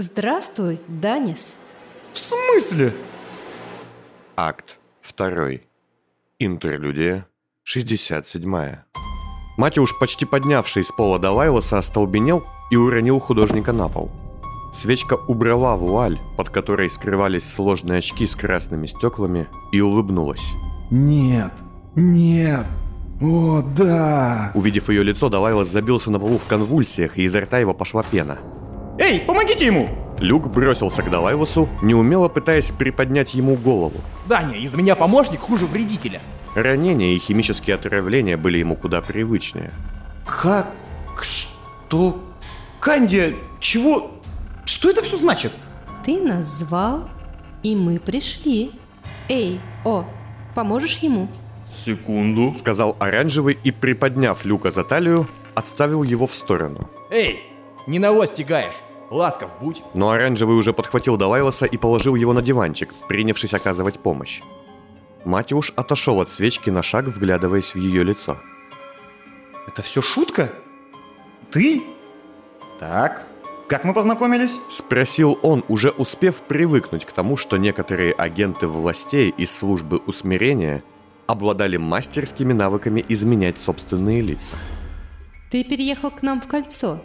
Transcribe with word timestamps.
Здравствуй, 0.00 0.78
Данис. 0.86 1.56
В 2.12 2.18
смысле? 2.18 2.92
Акт 4.36 4.78
2. 5.16 5.58
Интерлюдия 6.38 7.26
67. 7.64 8.76
Матюш, 9.56 9.98
почти 9.98 10.24
поднявший 10.24 10.84
с 10.84 10.92
пола 10.92 11.18
Далайлоса, 11.18 11.78
остолбенел 11.78 12.44
и 12.70 12.76
уронил 12.76 13.18
художника 13.18 13.72
на 13.72 13.88
пол. 13.88 14.08
Свечка 14.72 15.14
убрала 15.14 15.74
вуаль, 15.76 16.20
под 16.36 16.50
которой 16.50 16.88
скрывались 16.88 17.50
сложные 17.50 17.98
очки 17.98 18.24
с 18.24 18.36
красными 18.36 18.86
стеклами, 18.86 19.48
и 19.72 19.80
улыбнулась. 19.80 20.52
Нет, 20.92 21.54
нет. 21.96 22.68
О, 23.20 23.62
да. 23.62 24.52
Увидев 24.54 24.90
ее 24.90 25.02
лицо, 25.02 25.28
Далайлос 25.28 25.66
забился 25.66 26.12
на 26.12 26.20
полу 26.20 26.38
в 26.38 26.44
конвульсиях, 26.44 27.18
и 27.18 27.24
изо 27.24 27.40
рта 27.40 27.58
его 27.58 27.74
пошла 27.74 28.04
пена. 28.04 28.38
Эй, 28.98 29.20
помогите 29.20 29.66
ему! 29.66 29.88
Люк 30.18 30.48
бросился 30.48 31.02
к 31.02 31.10
Далайлосу, 31.10 31.68
неумело 31.82 32.28
пытаясь 32.28 32.72
приподнять 32.72 33.34
ему 33.34 33.54
голову. 33.54 34.00
Даня, 34.26 34.56
из 34.56 34.74
меня 34.74 34.96
помощник 34.96 35.40
хуже 35.40 35.66
вредителя. 35.66 36.20
Ранения 36.54 37.14
и 37.14 37.18
химические 37.18 37.76
отравления 37.76 38.36
были 38.36 38.58
ему 38.58 38.74
куда 38.74 39.00
привычнее. 39.00 39.70
Как? 40.26 40.66
Что? 41.22 42.20
Кандия, 42.80 43.34
чего? 43.60 44.10
Что 44.64 44.90
это 44.90 45.02
все 45.02 45.16
значит? 45.16 45.52
Ты 46.04 46.20
нас 46.20 46.46
звал, 46.46 47.08
и 47.62 47.76
мы 47.76 48.00
пришли. 48.00 48.72
Эй, 49.28 49.60
о, 49.84 50.04
поможешь 50.54 50.98
ему? 50.98 51.28
Секунду. 51.70 52.54
Сказал 52.54 52.96
оранжевый 52.98 53.58
и, 53.62 53.70
приподняв 53.70 54.44
Люка 54.44 54.70
за 54.70 54.82
талию, 54.82 55.28
отставил 55.54 56.02
его 56.02 56.26
в 56.26 56.34
сторону. 56.34 56.90
Эй, 57.10 57.42
не 57.86 57.98
навоз 57.98 58.30
тягаешь. 58.32 58.74
Ласков 59.10 59.50
будь. 59.60 59.82
Но 59.94 60.10
оранжевый 60.10 60.56
уже 60.56 60.72
подхватил 60.72 61.16
Далайлоса 61.16 61.66
и 61.66 61.76
положил 61.76 62.14
его 62.14 62.32
на 62.32 62.42
диванчик, 62.42 62.92
принявшись 63.08 63.54
оказывать 63.54 63.98
помощь. 63.98 64.42
Матюш 65.24 65.72
отошел 65.76 66.20
от 66.20 66.30
свечки 66.30 66.70
на 66.70 66.82
шаг, 66.82 67.06
вглядываясь 67.06 67.74
в 67.74 67.78
ее 67.78 68.04
лицо. 68.04 68.38
Это 69.66 69.82
все 69.82 70.00
шутка? 70.00 70.50
Ты? 71.50 71.82
Так, 72.78 73.26
как 73.68 73.84
мы 73.84 73.92
познакомились? 73.92 74.56
Спросил 74.70 75.38
он, 75.42 75.62
уже 75.68 75.90
успев 75.90 76.40
привыкнуть 76.42 77.04
к 77.04 77.12
тому, 77.12 77.36
что 77.36 77.58
некоторые 77.58 78.12
агенты 78.12 78.66
властей 78.66 79.28
из 79.28 79.54
службы 79.54 79.98
усмирения 79.98 80.82
обладали 81.26 81.76
мастерскими 81.76 82.54
навыками 82.54 83.04
изменять 83.08 83.58
собственные 83.58 84.22
лица. 84.22 84.54
Ты 85.50 85.64
переехал 85.64 86.10
к 86.10 86.22
нам 86.22 86.40
в 86.40 86.46
кольцо 86.46 87.00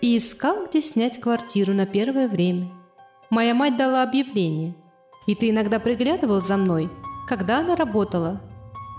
и 0.00 0.18
искал, 0.18 0.66
где 0.66 0.82
снять 0.82 1.20
квартиру 1.20 1.72
на 1.72 1.86
первое 1.86 2.28
время. 2.28 2.70
Моя 3.30 3.54
мать 3.54 3.76
дала 3.76 4.02
объявление, 4.02 4.74
и 5.26 5.34
ты 5.34 5.50
иногда 5.50 5.80
приглядывал 5.80 6.40
за 6.40 6.56
мной, 6.56 6.90
когда 7.26 7.60
она 7.60 7.76
работала. 7.76 8.40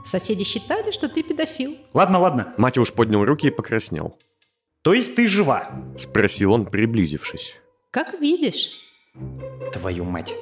Соседи 0.03 0.43
считали, 0.43 0.91
что 0.91 1.09
ты 1.09 1.23
педофил. 1.23 1.77
Ладно, 1.93 2.19
ладно. 2.19 2.53
Матюш 2.57 2.93
поднял 2.93 3.25
руки 3.25 3.47
и 3.47 3.51
покраснел. 3.51 4.17
То 4.83 4.93
есть 4.93 5.15
ты 5.15 5.27
жива? 5.27 5.71
Спросил 5.97 6.53
он, 6.53 6.65
приблизившись. 6.65 7.55
Как 7.89 8.19
видишь. 8.19 8.81
Твою 9.73 10.03
мать. 10.03 10.35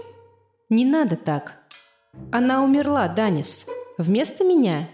Не 0.70 0.84
надо 0.84 1.16
так. 1.16 1.62
Она 2.32 2.64
умерла, 2.64 3.08
Данис. 3.08 3.68
Вместо 3.98 4.44
меня. 4.44 4.90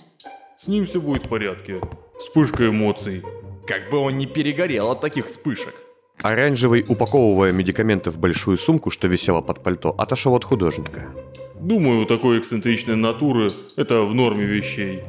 С 0.59 0.67
ним 0.67 0.85
все 0.85 1.01
будет 1.01 1.25
в 1.25 1.29
порядке. 1.29 1.81
Вспышка 2.19 2.67
эмоций. 2.67 3.23
Как 3.69 3.91
бы 3.91 3.99
он 3.99 4.17
не 4.17 4.25
перегорел 4.25 4.89
от 4.89 5.01
таких 5.01 5.27
вспышек. 5.27 5.75
Оранжевый, 6.23 6.83
упаковывая 6.87 7.51
медикаменты 7.51 8.09
в 8.09 8.17
большую 8.17 8.57
сумку, 8.57 8.89
что 8.89 9.07
висела 9.07 9.41
под 9.41 9.61
пальто, 9.61 9.93
отошел 9.95 10.33
от 10.33 10.43
художника. 10.43 11.13
Думаю, 11.61 12.01
у 12.01 12.05
такой 12.05 12.39
эксцентричной 12.39 12.95
натуры 12.95 13.51
это 13.75 14.01
в 14.01 14.15
норме 14.15 14.45
вещей. 14.45 15.03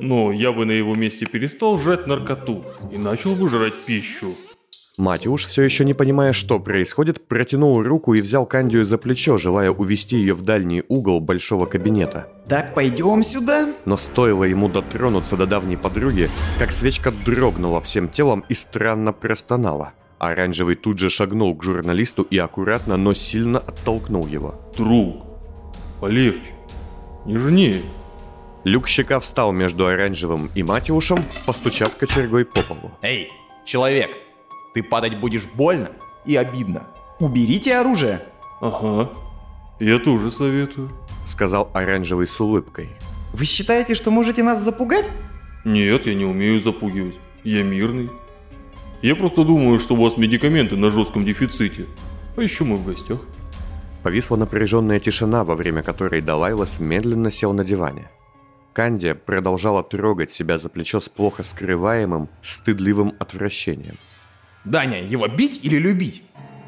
Но 0.00 0.32
я 0.32 0.52
бы 0.52 0.64
на 0.64 0.70
его 0.70 0.94
месте 0.94 1.26
перестал 1.26 1.76
жрать 1.76 2.06
наркоту 2.06 2.64
и 2.90 2.96
начал 2.96 3.34
бы 3.34 3.46
жрать 3.50 3.74
пищу. 3.84 4.36
Матюш, 4.98 5.46
все 5.46 5.62
еще 5.62 5.84
не 5.84 5.94
понимая, 5.94 6.32
что 6.32 6.58
происходит, 6.58 7.26
протянул 7.28 7.82
руку 7.82 8.14
и 8.14 8.20
взял 8.20 8.44
Кандию 8.46 8.84
за 8.84 8.98
плечо, 8.98 9.38
желая 9.38 9.70
увести 9.70 10.16
ее 10.16 10.34
в 10.34 10.42
дальний 10.42 10.82
угол 10.88 11.20
большого 11.20 11.66
кабинета. 11.66 12.26
Так, 12.48 12.74
пойдем 12.74 13.22
сюда. 13.22 13.68
Но 13.84 13.96
стоило 13.96 14.42
ему 14.42 14.68
дотронуться 14.68 15.36
до 15.36 15.46
давней 15.46 15.76
подруги, 15.76 16.28
как 16.58 16.72
свечка 16.72 17.12
дрогнула 17.24 17.80
всем 17.80 18.08
телом 18.08 18.44
и 18.48 18.54
странно 18.54 19.12
простонала. 19.12 19.92
Оранжевый 20.18 20.74
тут 20.74 20.98
же 20.98 21.10
шагнул 21.10 21.56
к 21.56 21.62
журналисту 21.62 22.22
и 22.22 22.36
аккуратно, 22.36 22.96
но 22.96 23.14
сильно 23.14 23.60
оттолкнул 23.60 24.26
его. 24.26 24.56
Друг, 24.76 25.24
полегче, 26.00 26.54
нежнее. 27.24 27.82
Люк 28.64 28.88
Щека 28.88 29.20
встал 29.20 29.52
между 29.52 29.86
оранжевым 29.86 30.50
и 30.56 30.64
Матиушем, 30.64 31.24
постучав 31.46 31.96
кочергой 31.96 32.44
по 32.44 32.62
полу. 32.62 32.90
Эй, 33.00 33.30
человек, 33.64 34.10
ты 34.78 34.82
падать 34.84 35.18
будешь 35.18 35.46
больно 35.46 35.90
и 36.24 36.36
обидно. 36.36 36.86
Уберите 37.18 37.74
оружие. 37.74 38.22
Ага, 38.60 39.10
я 39.80 39.98
тоже 39.98 40.30
советую. 40.30 40.88
Сказал 41.26 41.68
оранжевый 41.74 42.28
с 42.28 42.40
улыбкой. 42.40 42.90
Вы 43.32 43.44
считаете, 43.44 43.94
что 43.94 44.12
можете 44.12 44.44
нас 44.44 44.62
запугать? 44.62 45.10
Нет, 45.64 46.06
я 46.06 46.14
не 46.14 46.24
умею 46.24 46.60
запугивать. 46.60 47.16
Я 47.42 47.64
мирный. 47.64 48.08
Я 49.02 49.16
просто 49.16 49.42
думаю, 49.42 49.80
что 49.80 49.94
у 49.94 50.02
вас 50.02 50.16
медикаменты 50.16 50.76
на 50.76 50.90
жестком 50.90 51.24
дефиците. 51.24 51.86
А 52.36 52.42
еще 52.42 52.62
мы 52.62 52.76
в 52.76 52.86
гостях. 52.86 53.18
Повисла 54.04 54.36
напряженная 54.36 55.00
тишина, 55.00 55.42
во 55.42 55.56
время 55.56 55.82
которой 55.82 56.20
Далайлас 56.20 56.78
медленно 56.78 57.32
сел 57.32 57.52
на 57.52 57.64
диване. 57.64 58.08
Кандия 58.72 59.16
продолжала 59.16 59.82
трогать 59.82 60.30
себя 60.30 60.56
за 60.56 60.68
плечо 60.68 61.00
с 61.00 61.08
плохо 61.08 61.42
скрываемым, 61.42 62.28
стыдливым 62.42 63.14
отвращением. 63.18 63.96
Даня, 64.70 65.02
его 65.02 65.26
бить 65.28 65.64
или 65.64 65.78
любить? 65.78 66.22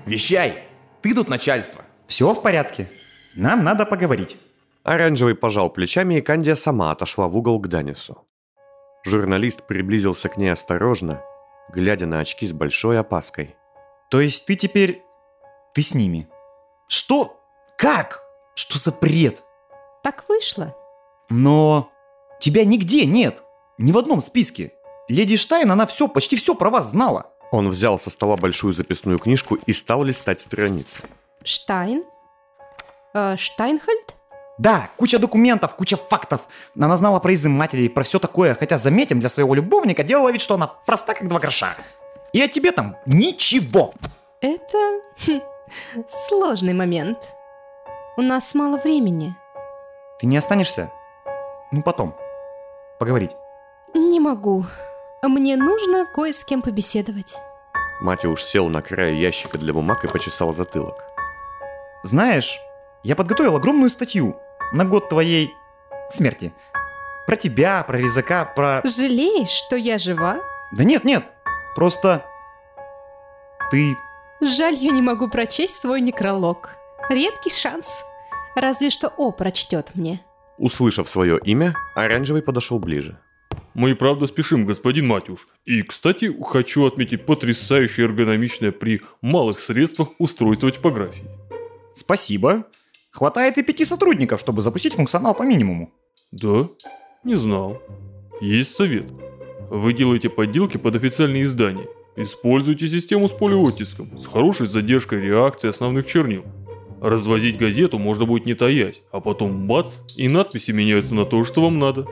Вещай, 0.07 0.55
ты 1.03 1.15
тут 1.15 1.29
начальство. 1.29 1.83
Все 2.07 2.33
в 2.33 2.43
порядке. 2.43 2.91
Нам 3.35 3.63
надо 3.63 3.87
поговорить. 3.87 4.37
Оранжевый 4.83 5.35
пожал 5.35 5.71
плечами, 5.71 6.15
и 6.15 6.21
Кандия 6.21 6.57
сама 6.57 6.91
отошла 6.91 7.29
в 7.29 7.37
угол 7.37 7.61
к 7.61 7.69
Данису. 7.69 8.27
Журналист 9.05 9.67
приблизился 9.67 10.29
к 10.29 10.37
ней 10.37 10.49
осторожно, 10.49 11.23
глядя 11.73 12.07
на 12.07 12.21
очки 12.21 12.47
с 12.47 12.53
большой 12.53 12.99
опаской. 12.99 13.57
То 14.11 14.21
есть 14.21 14.47
ты 14.47 14.57
теперь... 14.57 15.03
Ты 15.75 15.83
с 15.83 15.95
ними? 15.95 16.29
Что? 16.89 17.41
Как? 17.79 18.25
Что 18.55 18.79
за 18.79 18.93
бред? 18.93 19.45
Так 20.03 20.25
вышло. 20.29 20.75
Но... 21.29 21.91
Тебя 22.41 22.65
нигде 22.65 23.05
нет. 23.05 23.45
Ни 23.79 23.93
в 23.93 23.99
одном 23.99 24.21
списке. 24.21 24.73
Леди 25.09 25.37
Штайн, 25.37 25.71
она 25.71 25.87
все, 25.87 26.09
почти 26.09 26.37
все 26.37 26.55
про 26.55 26.71
вас 26.71 26.91
знала. 26.91 27.33
Он 27.53 27.69
взял 27.69 27.99
со 27.99 28.11
стола 28.11 28.37
большую 28.37 28.73
записную 28.73 29.19
книжку 29.19 29.57
и 29.57 29.73
стал 29.73 30.05
листать 30.05 30.41
страницы. 30.41 31.03
Штайн? 31.43 32.05
Э, 33.15 33.37
Штайнхальд? 33.37 34.15
Да, 34.59 34.91
куча 34.97 35.19
документов, 35.19 35.75
куча 35.75 35.97
фактов. 35.97 36.43
Она 36.79 36.97
знала 36.97 37.19
про 37.19 37.33
изымателей, 37.35 37.89
про 37.89 38.03
все 38.03 38.19
такое, 38.19 38.55
хотя, 38.55 38.79
заметим, 38.79 39.19
для 39.19 39.29
своего 39.29 39.55
любовника 39.55 40.03
делала 40.03 40.31
вид, 40.31 40.43
что 40.43 40.55
она 40.55 40.67
проста, 40.67 41.15
как 41.15 41.29
два 41.29 41.41
гроша. 41.41 41.75
И 42.33 42.43
о 42.43 42.47
тебе 42.47 42.71
там 42.71 42.97
ничего. 43.07 43.95
Это 44.41 44.79
хм, 45.27 45.41
сложный 46.09 46.75
момент. 46.75 47.19
У 48.17 48.23
нас 48.23 48.55
мало 48.55 48.77
времени. 48.77 49.35
Ты 50.21 50.27
не 50.27 50.37
останешься? 50.37 50.93
Ну, 51.73 51.83
потом. 51.83 52.15
Поговорить. 52.99 53.31
Не 53.95 54.21
могу. 54.21 54.67
Мне 55.23 55.57
нужно 55.57 56.07
кое 56.07 56.33
с 56.33 56.45
кем 56.45 56.63
побеседовать. 56.63 57.37
Матюш 58.01 58.43
сел 58.43 58.69
на 58.69 58.81
край 58.81 59.17
ящика 59.17 59.59
для 59.59 59.75
бумаг 59.75 60.03
и 60.05 60.09
почесал 60.09 60.55
затылок. 60.55 61.05
Знаешь, 62.03 62.59
я 63.03 63.15
подготовил 63.15 63.57
огромную 63.57 63.91
статью 63.91 64.37
на 64.73 64.87
год 64.87 65.11
твоей 65.11 65.55
смерти. 66.09 66.55
Про 67.27 67.37
тебя, 67.37 67.85
про 67.85 67.99
резака, 67.99 68.47
про... 68.47 68.81
Жалеешь, 68.85 69.49
что 69.49 69.77
я 69.77 69.99
жива? 69.99 70.39
Да 70.73 70.85
нет, 70.85 71.05
нет. 71.05 71.25
Просто... 71.77 72.25
Ты... 73.71 73.97
Жаль, 74.41 74.75
я 74.75 74.91
не 74.91 75.03
могу 75.03 75.29
прочесть 75.29 75.77
свой 75.77 76.01
некролог. 76.01 76.79
Редкий 77.11 77.51
шанс. 77.51 78.03
Разве 78.57 78.89
что 78.89 79.09
О 79.19 79.33
прочтет 79.33 79.91
мне. 79.95 80.25
Услышав 80.57 81.11
свое 81.11 81.39
имя, 81.45 81.75
Оранжевый 81.95 82.43
подошел 82.43 82.79
ближе. 82.79 83.19
Мы 83.75 83.93
и 83.93 83.95
правда 83.95 84.27
спешим, 84.27 84.67
господин 84.67 85.07
Матюш. 85.07 85.47
И, 85.65 85.83
кстати, 85.83 86.35
хочу 86.43 86.87
отметить 86.87 87.27
потрясающее 87.27 88.07
эргономичное 88.07 88.73
при 88.73 89.01
малых 89.23 89.61
средствах 89.61 90.09
устройство 90.19 90.71
типографии. 90.71 91.25
Спасибо. 91.95 92.67
Хватает 93.11 93.59
и 93.59 93.63
пяти 93.63 93.85
сотрудников, 93.85 94.41
чтобы 94.41 94.63
запустить 94.63 94.95
функционал 94.95 95.35
по 95.35 95.43
минимуму. 95.43 95.93
Да? 96.33 96.69
Не 97.25 97.37
знал. 97.37 97.81
Есть 98.41 98.75
совет. 98.75 99.07
Вы 99.71 99.93
делаете 99.93 100.29
подделки 100.31 100.77
под 100.77 100.97
официальные 100.97 101.45
издания 101.45 101.87
Используйте 102.17 102.89
систему 102.89 103.29
с 103.29 103.33
полиоттиском, 103.33 104.19
с 104.19 104.27
хорошей 104.27 104.67
задержкой 104.67 105.23
реакции 105.23 105.69
основных 105.69 106.07
чернил. 106.07 106.45
Развозить 107.01 107.57
газету 107.57 107.99
можно 107.99 108.27
будет 108.27 108.47
не 108.47 108.55
таясь, 108.55 109.01
а 109.11 109.21
потом 109.21 109.67
бац, 109.67 109.95
и 110.17 110.29
надписи 110.29 110.73
меняются 110.73 111.15
на 111.15 111.25
то, 111.25 111.45
что 111.45 111.63
вам 111.63 111.79
надо. 111.79 112.07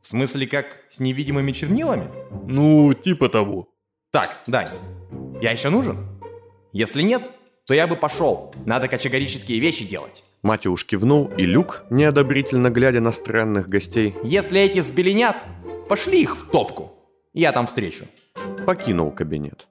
В 0.00 0.08
смысле, 0.08 0.46
как 0.46 0.80
с 0.88 0.98
невидимыми 1.00 1.52
чернилами? 1.52 2.08
Ну, 2.46 2.94
типа 2.94 3.28
того. 3.28 3.68
Так, 4.10 4.36
Дань, 4.46 4.70
я 5.42 5.50
еще 5.52 5.68
нужен? 5.68 5.98
Если 6.72 7.02
нет, 7.02 7.30
то 7.66 7.74
я 7.74 7.86
бы 7.86 7.96
пошел. 7.96 8.52
Надо 8.64 8.88
кочегарические 8.88 9.60
вещи 9.60 9.84
делать. 9.84 10.24
Матюш 10.42 10.86
кивнул, 10.86 11.30
и 11.36 11.44
Люк, 11.44 11.84
неодобрительно 11.90 12.70
глядя 12.70 13.00
на 13.00 13.12
странных 13.12 13.68
гостей, 13.68 14.14
Если 14.24 14.58
эти 14.58 14.78
взбеленят, 14.78 15.36
пошли 15.88 16.22
их 16.22 16.34
в 16.36 16.50
топку. 16.50 16.92
Я 17.34 17.52
там 17.52 17.66
встречу. 17.66 18.06
покинул 18.66 19.10
кабинет. 19.10 19.68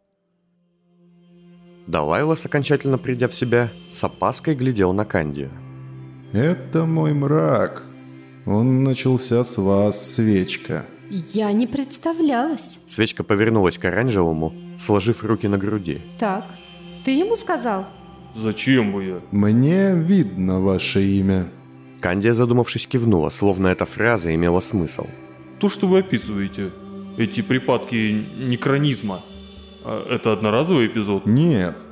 Далайлас, 1.88 2.46
окончательно 2.46 3.00
придя 3.00 3.28
в 3.28 3.34
себя, 3.34 3.72
с 3.90 4.04
опаской 4.04 4.54
глядел 4.54 4.94
на 4.94 5.06
Кандию. 5.06 5.52
Это 6.34 6.86
мой 6.86 7.14
мрак. 7.14 7.84
Он 8.50 8.84
начался 8.84 9.44
с 9.44 9.60
вас, 9.60 10.16
свечка. 10.16 10.88
Я 11.12 11.52
не 11.52 11.68
представлялась. 11.68 12.80
Свечка 12.88 13.24
повернулась 13.24 13.78
к 13.78 13.86
оранжевому, 13.86 14.56
сложив 14.76 15.24
руки 15.24 15.48
на 15.48 15.60
груди. 15.60 16.02
Так, 16.18 16.46
ты 17.06 17.12
ему 17.12 17.36
сказал? 17.36 17.86
Зачем 18.36 18.92
бы 18.92 19.04
я? 19.04 19.22
Мне 19.30 19.94
видно 19.94 20.62
ваше 20.62 21.04
имя. 21.04 21.52
Кандия, 22.00 22.34
задумавшись, 22.34 22.88
кивнула, 22.88 23.30
словно 23.30 23.68
эта 23.68 23.86
фраза 23.86 24.34
имела 24.34 24.62
смысл. 24.62 25.06
То, 25.60 25.70
что 25.70 25.86
вы 25.86 26.00
описываете, 26.00 26.72
эти 27.18 27.42
припадки 27.42 28.26
некронизма, 28.40 29.22
а 29.86 30.08
это 30.10 30.34
одноразовый 30.34 30.88
эпизод? 30.88 31.28
Нет. 31.28 31.86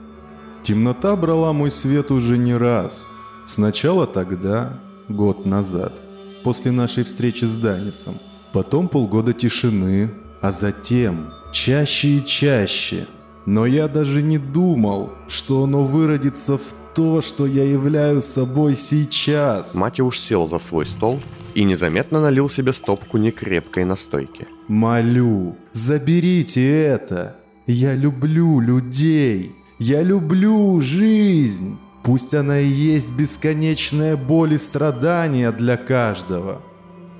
Темнота 0.63 1.15
брала 1.15 1.53
мой 1.53 1.69
свет 1.69 2.09
уже 2.09 2.35
не 2.35 2.55
раз. 2.55 3.07
Сначала 3.45 4.07
тогда, 4.07 4.79
год 5.07 5.45
назад, 5.45 6.01
после 6.47 6.71
нашей 6.71 7.03
встречи 7.03 7.43
с 7.43 7.57
Данисом. 7.57 8.19
Потом 8.53 8.87
полгода 8.87 9.33
тишины, 9.33 10.11
а 10.39 10.53
затем 10.53 11.27
чаще 11.51 12.07
и 12.07 12.25
чаще. 12.25 13.05
Но 13.45 13.65
я 13.65 13.89
даже 13.89 14.21
не 14.21 14.37
думал, 14.37 15.11
что 15.27 15.65
оно 15.65 15.83
выродится 15.83 16.57
в 16.57 16.73
то, 16.95 17.19
что 17.19 17.45
я 17.45 17.65
являю 17.65 18.21
собой 18.21 18.75
сейчас. 18.75 19.75
Матюш 19.75 20.21
сел 20.21 20.47
за 20.47 20.59
свой 20.59 20.85
стол 20.85 21.19
и 21.53 21.65
незаметно 21.65 22.21
налил 22.21 22.49
себе 22.49 22.71
стопку 22.71 23.17
некрепкой 23.17 23.83
настойки. 23.83 24.47
Молю, 24.69 25.57
заберите 25.73 26.65
это. 26.65 27.35
Я 27.65 27.93
люблю 27.93 28.61
людей. 28.61 29.51
Я 29.79 30.01
люблю 30.01 30.79
жизнь. 30.79 31.77
Пусть 32.07 32.33
она 32.33 32.61
и 32.61 32.67
есть 32.67 33.09
бесконечная 33.09 34.15
боль 34.15 34.53
и 34.53 34.57
страдания 34.57 35.51
для 35.51 35.75
каждого. 35.75 36.61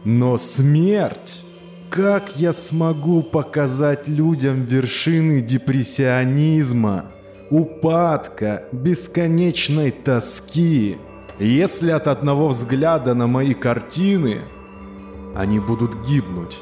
Но 0.05 0.37
смерть... 0.37 1.43
Как 1.89 2.35
я 2.35 2.51
смогу 2.51 3.23
показать 3.23 4.09
людям 4.09 4.63
вершины 4.63 5.41
депрессионизма, 5.41 7.05
упадка, 7.49 8.65
бесконечной 8.73 9.91
тоски, 9.91 10.97
если 11.39 11.91
от 11.91 12.07
одного 12.07 12.49
взгляда 12.49 13.13
на 13.13 13.27
мои 13.27 13.53
картины 13.53 14.41
они 15.33 15.59
будут 15.59 15.95
гибнуть? 16.05 16.57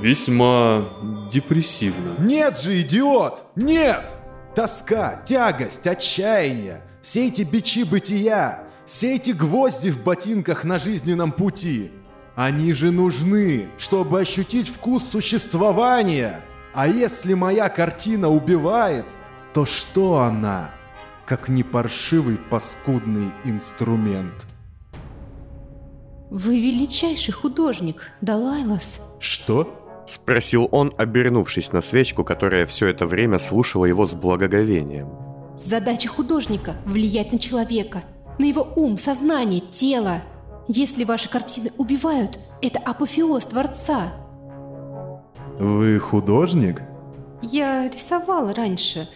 Весьма 0.00 0.84
депрессивно. 1.32 2.14
Нет 2.20 2.58
же, 2.58 2.80
идиот! 2.80 3.44
Нет! 3.56 4.16
Тоска, 4.54 5.20
тягость, 5.26 5.88
отчаяние, 5.88 6.80
все 7.04 7.28
эти 7.28 7.42
бичи 7.42 7.84
бытия, 7.84 8.64
все 8.86 9.16
эти 9.16 9.32
гвозди 9.32 9.90
в 9.90 10.02
ботинках 10.02 10.64
на 10.64 10.78
жизненном 10.78 11.32
пути. 11.32 11.92
Они 12.34 12.72
же 12.72 12.90
нужны, 12.90 13.68
чтобы 13.76 14.22
ощутить 14.22 14.68
вкус 14.68 15.04
существования. 15.04 16.40
А 16.72 16.88
если 16.88 17.34
моя 17.34 17.68
картина 17.68 18.30
убивает, 18.30 19.04
то 19.52 19.66
что 19.66 20.20
она? 20.20 20.70
Как 21.26 21.50
не 21.50 21.62
паршивый 21.62 22.38
паскудный 22.38 23.30
инструмент. 23.44 24.46
Вы 26.30 26.58
величайший 26.58 27.32
художник, 27.32 28.12
Далайлас. 28.22 29.14
Что? 29.20 30.04
Спросил 30.06 30.70
он, 30.72 30.92
обернувшись 30.96 31.70
на 31.70 31.82
свечку, 31.82 32.24
которая 32.24 32.64
все 32.64 32.86
это 32.86 33.06
время 33.06 33.38
слушала 33.38 33.84
его 33.84 34.06
с 34.06 34.14
благоговением. 34.14 35.23
Задача 35.56 36.08
художника– 36.08 36.74
влиять 36.84 37.32
на 37.32 37.38
человека, 37.38 38.02
на 38.38 38.44
его 38.44 38.66
ум, 38.74 38.98
сознание, 38.98 39.60
тело. 39.60 40.20
Если 40.66 41.04
ваши 41.04 41.30
картины 41.30 41.70
убивают, 41.78 42.40
это 42.60 42.80
апофеоз 42.80 43.46
Творца. 43.46 44.14
Вы 45.58 46.00
художник? 46.00 46.82
Я 47.40 47.88
рисовала 47.88 48.52
раньше. 48.52 49.08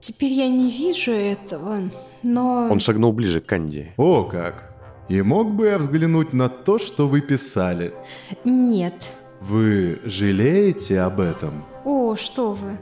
Теперь 0.00 0.32
я 0.32 0.48
не 0.48 0.70
вижу 0.70 1.12
этого, 1.12 1.90
но... 2.22 2.68
Он 2.70 2.80
шагнул 2.80 3.12
ближе 3.12 3.40
к 3.40 3.46
Канди. 3.46 3.92
О 3.96 4.24
как! 4.24 4.74
И 5.08 5.22
мог 5.22 5.52
бы 5.52 5.66
я 5.66 5.78
взглянуть 5.78 6.32
на 6.32 6.48
то, 6.48 6.78
что 6.78 7.06
вы 7.06 7.20
писали? 7.20 7.92
Нет. 8.44 8.94
Вы 9.40 10.00
жалеете 10.04 11.00
об 11.00 11.20
этом? 11.20 11.64
О, 11.84 12.16
что 12.16 12.54
вы. 12.54 12.78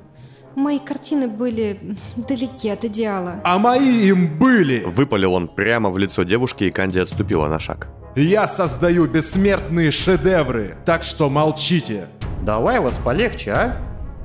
Мои 0.59 0.81
картины 0.81 1.29
были 1.29 1.79
далеки 2.17 2.69
от 2.69 2.85
идеала. 2.85 3.41
А 3.45 3.61
мои 3.61 4.09
им 4.09 4.27
были! 4.41 4.83
Выпалил 4.85 5.35
он 5.35 5.47
прямо 5.47 5.89
в 5.89 5.99
лицо 5.99 6.25
девушки, 6.25 6.65
и 6.65 6.73
Канди 6.73 6.99
отступила 6.99 7.47
на 7.47 7.61
шаг. 7.61 7.87
Я 8.17 8.49
создаю 8.49 9.07
бессмертные 9.07 9.93
шедевры, 9.93 10.77
так 10.85 11.05
что 11.05 11.31
молчите. 11.31 12.09
Да 12.43 12.59
Лайлас 12.59 12.99
полегче, 12.99 13.53
а? 13.53 13.77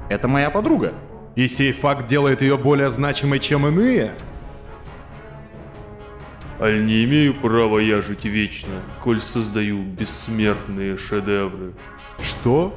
Это 0.10 0.28
моя 0.28 0.50
подруга. 0.50 0.94
И 1.36 1.48
сей 1.48 1.72
факт 1.72 2.08
делает 2.08 2.42
ее 2.42 2.58
более 2.58 2.90
значимой, 2.90 3.38
чем 3.38 3.68
иные? 3.68 4.14
Аль 6.60 6.84
не 6.84 7.04
имею 7.04 7.40
права 7.40 7.78
я 7.78 8.02
жить 8.02 8.26
вечно, 8.26 8.82
коль 9.04 9.22
создаю 9.22 9.84
бессмертные 9.84 10.98
шедевры. 10.98 11.74
Что? 12.20 12.76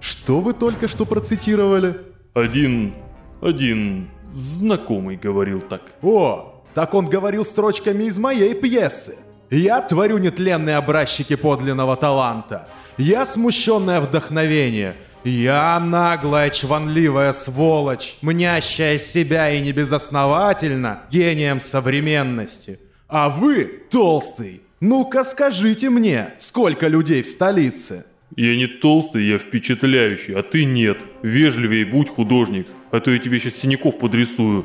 Что 0.00 0.40
вы 0.40 0.52
только 0.52 0.86
что 0.86 1.04
процитировали? 1.04 2.11
Один... 2.34 2.94
один 3.42 4.08
знакомый 4.30 5.16
говорил 5.16 5.60
так. 5.60 5.82
О, 6.00 6.64
так 6.72 6.94
он 6.94 7.06
говорил 7.06 7.44
строчками 7.44 8.04
из 8.04 8.18
моей 8.18 8.54
пьесы. 8.54 9.16
Я 9.50 9.82
творю 9.82 10.16
нетленные 10.16 10.76
образчики 10.76 11.36
подлинного 11.36 11.94
таланта. 11.96 12.68
Я 12.96 13.26
смущенное 13.26 14.00
вдохновение. 14.00 14.94
Я 15.24 15.78
наглая, 15.78 16.48
чванливая 16.48 17.32
сволочь, 17.32 18.16
мнящая 18.22 18.98
себя 18.98 19.50
и 19.50 19.60
небезосновательно 19.60 21.02
гением 21.10 21.60
современности. 21.60 22.80
А 23.08 23.28
вы, 23.28 23.82
толстый, 23.90 24.62
ну-ка 24.80 25.22
скажите 25.22 25.90
мне, 25.90 26.32
сколько 26.38 26.88
людей 26.88 27.22
в 27.22 27.26
столице? 27.26 28.06
Я 28.34 28.56
не 28.56 28.66
толстый, 28.66 29.24
я 29.24 29.38
впечатляющий, 29.38 30.34
а 30.34 30.42
ты 30.42 30.64
нет. 30.64 31.04
Вежливее 31.22 31.84
будь 31.84 32.08
художник, 32.08 32.66
а 32.90 33.00
то 33.00 33.10
я 33.10 33.18
тебе 33.18 33.38
сейчас 33.38 33.56
синяков 33.56 33.98
подрисую. 33.98 34.64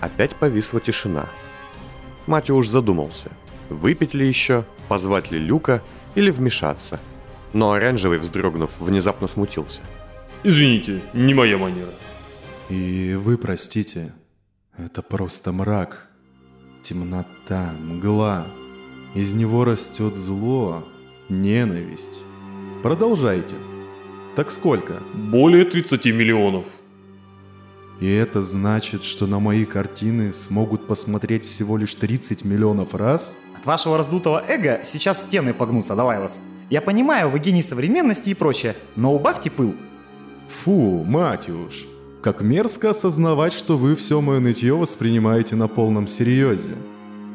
Опять 0.00 0.34
повисла 0.34 0.80
тишина. 0.80 1.28
Матюш 2.26 2.68
задумался, 2.68 3.30
выпить 3.68 4.14
ли 4.14 4.26
еще, 4.26 4.64
позвать 4.88 5.30
ли 5.30 5.38
Люка 5.38 5.82
или 6.14 6.30
вмешаться. 6.30 6.98
Но 7.52 7.72
оранжевый, 7.72 8.18
вздрогнув, 8.18 8.80
внезапно 8.80 9.26
смутился. 9.26 9.80
Извините, 10.42 11.02
не 11.12 11.34
моя 11.34 11.58
манера. 11.58 11.92
И 12.70 13.14
вы 13.14 13.36
простите, 13.36 14.12
это 14.76 15.02
просто 15.02 15.52
мрак, 15.52 16.08
темнота, 16.82 17.72
мгла. 17.78 18.46
Из 19.14 19.34
него 19.34 19.64
растет 19.64 20.14
зло, 20.14 20.84
ненависть. 21.30 22.20
Продолжайте. 22.82 23.54
Так 24.36 24.50
сколько? 24.50 25.02
Более 25.14 25.64
30 25.64 26.06
миллионов. 26.06 26.66
И 28.00 28.10
это 28.10 28.40
значит, 28.40 29.04
что 29.04 29.26
на 29.26 29.38
мои 29.38 29.64
картины 29.64 30.32
смогут 30.32 30.86
посмотреть 30.86 31.44
всего 31.44 31.76
лишь 31.76 31.94
30 31.94 32.44
миллионов 32.44 32.94
раз? 32.94 33.38
От 33.58 33.66
вашего 33.66 33.98
раздутого 33.98 34.42
эго 34.48 34.80
сейчас 34.84 35.22
стены 35.22 35.52
погнутся, 35.52 35.94
давай 35.94 36.18
вас. 36.18 36.40
Я 36.70 36.80
понимаю, 36.80 37.28
вы 37.28 37.38
гений 37.40 37.62
современности 37.62 38.30
и 38.30 38.34
прочее, 38.34 38.74
но 38.96 39.14
убавьте 39.14 39.50
пыл. 39.50 39.74
Фу, 40.48 41.04
Матюш, 41.04 41.84
как 42.22 42.40
мерзко 42.40 42.90
осознавать, 42.90 43.52
что 43.52 43.76
вы 43.76 43.94
все 43.96 44.20
мое 44.22 44.40
нытье 44.40 44.74
воспринимаете 44.74 45.56
на 45.56 45.68
полном 45.68 46.06
серьезе. 46.06 46.76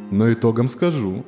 Но 0.09 0.31
итогом 0.33 0.67
скажу. 0.67 1.23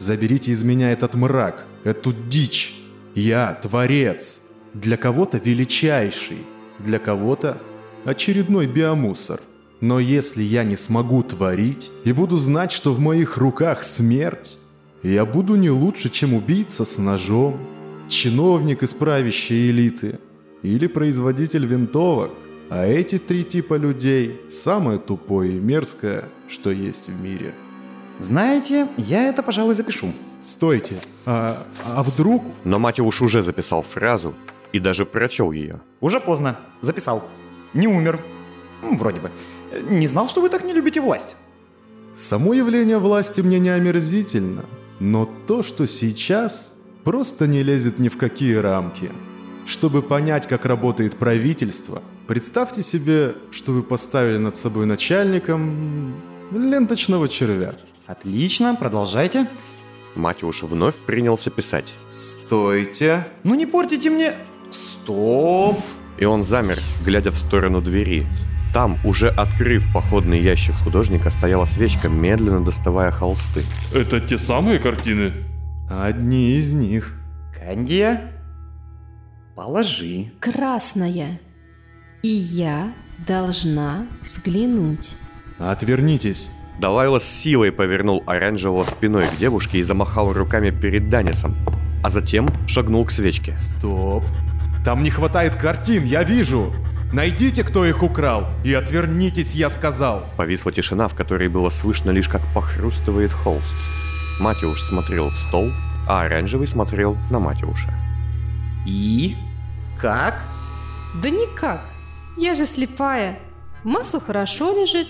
Заберите 0.00 0.52
из 0.52 0.62
меня 0.62 0.92
этот 0.92 1.14
мрак, 1.14 1.66
эту 1.84 2.14
дичь. 2.14 2.74
Я 3.14 3.52
творец. 3.62 4.46
Для 4.72 4.96
кого-то 4.96 5.36
величайший. 5.36 6.38
для 6.78 6.98
кого-то 6.98 7.60
очередной 8.06 8.66
биомусор. 8.66 9.40
Но 9.82 9.98
если 9.98 10.42
я 10.42 10.64
не 10.64 10.76
смогу 10.76 11.22
творить 11.22 11.90
и 12.04 12.12
буду 12.12 12.38
знать, 12.38 12.72
что 12.72 12.94
в 12.94 13.00
моих 13.00 13.36
руках 13.36 13.84
смерть, 13.84 14.56
я 15.02 15.26
буду 15.26 15.56
не 15.56 15.68
лучше, 15.68 16.08
чем 16.08 16.32
убийца 16.32 16.86
с 16.86 16.96
ножом, 16.96 17.60
чиновник 18.08 18.82
из 18.82 18.94
правящей 18.94 19.70
элиты 19.70 20.18
или 20.62 20.86
производитель 20.86 21.66
винтовок. 21.66 22.30
А 22.70 22.86
эти 22.86 23.18
три 23.18 23.44
типа 23.44 23.74
людей– 23.74 24.40
самое 24.50 24.98
тупое 24.98 25.58
и 25.58 25.60
мерзкое, 25.60 26.24
что 26.48 26.70
есть 26.70 27.08
в 27.08 27.22
мире. 27.22 27.52
Знаете, 28.20 28.86
я 28.98 29.24
это, 29.24 29.42
пожалуй, 29.42 29.74
запишу. 29.74 30.12
Стойте, 30.42 30.96
а, 31.24 31.66
а 31.86 32.02
вдруг... 32.02 32.44
Но 32.64 32.78
Матюш 32.78 33.22
уже 33.22 33.42
записал 33.42 33.82
фразу 33.82 34.34
и 34.72 34.78
даже 34.78 35.06
прочел 35.06 35.52
ее. 35.52 35.80
Уже 36.00 36.20
поздно. 36.20 36.58
Записал. 36.82 37.24
Не 37.72 37.86
умер. 37.86 38.20
Вроде 38.82 39.20
бы. 39.20 39.30
Не 39.88 40.06
знал, 40.06 40.28
что 40.28 40.42
вы 40.42 40.50
так 40.50 40.64
не 40.64 40.74
любите 40.74 41.00
власть. 41.00 41.34
Само 42.14 42.52
явление 42.52 42.98
власти 42.98 43.40
мне 43.40 43.58
не 43.58 43.70
омерзительно, 43.70 44.66
но 44.98 45.28
то, 45.46 45.62
что 45.62 45.86
сейчас, 45.86 46.74
просто 47.04 47.46
не 47.46 47.62
лезет 47.62 47.98
ни 47.98 48.08
в 48.08 48.18
какие 48.18 48.54
рамки. 48.54 49.10
Чтобы 49.64 50.02
понять, 50.02 50.46
как 50.46 50.66
работает 50.66 51.16
правительство, 51.16 52.02
представьте 52.26 52.82
себе, 52.82 53.34
что 53.50 53.72
вы 53.72 53.82
поставили 53.82 54.38
над 54.38 54.56
собой 54.56 54.86
начальником 54.86 56.20
ленточного 56.50 57.28
червя. 57.28 57.72
Отлично, 58.10 58.74
продолжайте. 58.74 59.46
Матюш 60.16 60.64
вновь 60.64 60.96
принялся 60.96 61.48
писать. 61.48 61.94
Стойте. 62.08 63.24
Ну 63.44 63.54
не 63.54 63.66
портите 63.66 64.10
мне... 64.10 64.34
Стоп! 64.72 65.78
И 66.18 66.24
он 66.24 66.42
замер, 66.42 66.76
глядя 67.04 67.30
в 67.30 67.38
сторону 67.38 67.80
двери. 67.80 68.26
Там, 68.74 68.98
уже 69.04 69.28
открыв 69.28 69.92
походный 69.94 70.40
ящик 70.40 70.74
художника, 70.74 71.30
стояла 71.30 71.66
свечка, 71.66 72.08
медленно 72.08 72.64
доставая 72.64 73.12
холсты. 73.12 73.62
Это 73.94 74.18
те 74.20 74.38
самые 74.38 74.80
картины? 74.80 75.32
Одни 75.88 76.56
из 76.56 76.72
них. 76.72 77.14
Кандия, 77.56 78.32
положи. 79.54 80.32
Красная. 80.40 81.40
И 82.24 82.28
я 82.28 82.92
должна 83.24 84.04
взглянуть. 84.24 85.16
Отвернитесь. 85.60 86.50
Далайла 86.78 87.18
с 87.18 87.24
силой 87.24 87.72
повернул 87.72 88.22
оранжевого 88.26 88.84
спиной 88.84 89.26
к 89.26 89.36
девушке 89.36 89.78
и 89.78 89.82
замахал 89.82 90.32
руками 90.32 90.70
перед 90.70 91.10
Данисом, 91.10 91.54
а 92.02 92.10
затем 92.10 92.48
шагнул 92.66 93.04
к 93.04 93.10
свечке. 93.10 93.54
Стоп. 93.56 94.24
Там 94.84 95.02
не 95.02 95.10
хватает 95.10 95.56
картин, 95.56 96.04
я 96.04 96.22
вижу. 96.22 96.72
Найдите, 97.12 97.64
кто 97.64 97.84
их 97.84 98.02
украл, 98.02 98.46
и 98.64 98.72
отвернитесь, 98.72 99.54
я 99.54 99.68
сказал. 99.68 100.24
Повисла 100.36 100.70
тишина, 100.72 101.08
в 101.08 101.14
которой 101.14 101.48
было 101.48 101.70
слышно 101.70 102.10
лишь 102.10 102.28
как 102.28 102.40
похрустывает 102.54 103.32
холст. 103.32 103.74
Матюш 104.38 104.80
смотрел 104.80 105.28
в 105.28 105.36
стол, 105.36 105.72
а 106.06 106.22
оранжевый 106.22 106.66
смотрел 106.66 107.16
на 107.30 107.40
Матюша. 107.40 107.92
И? 108.86 109.36
Как? 110.00 110.42
Да 111.20 111.28
никак. 111.28 111.84
Я 112.38 112.54
же 112.54 112.64
слепая. 112.64 113.38
Масло 113.84 114.20
хорошо 114.20 114.72
лежит, 114.72 115.08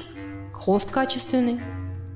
холст 0.61 0.91
качественный, 0.91 1.59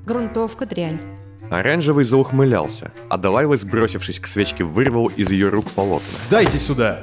грунтовка 0.05 0.67
дрянь. 0.67 1.01
Оранжевый 1.49 2.05
заухмылялся, 2.05 2.91
а 3.09 3.17
Далайла, 3.17 3.57
сбросившись 3.57 4.19
к 4.19 4.27
свечке, 4.27 4.63
вырвал 4.63 5.07
из 5.07 5.31
ее 5.31 5.49
рук 5.49 5.65
полотна. 5.71 6.19
Дайте 6.29 6.59
сюда. 6.59 7.01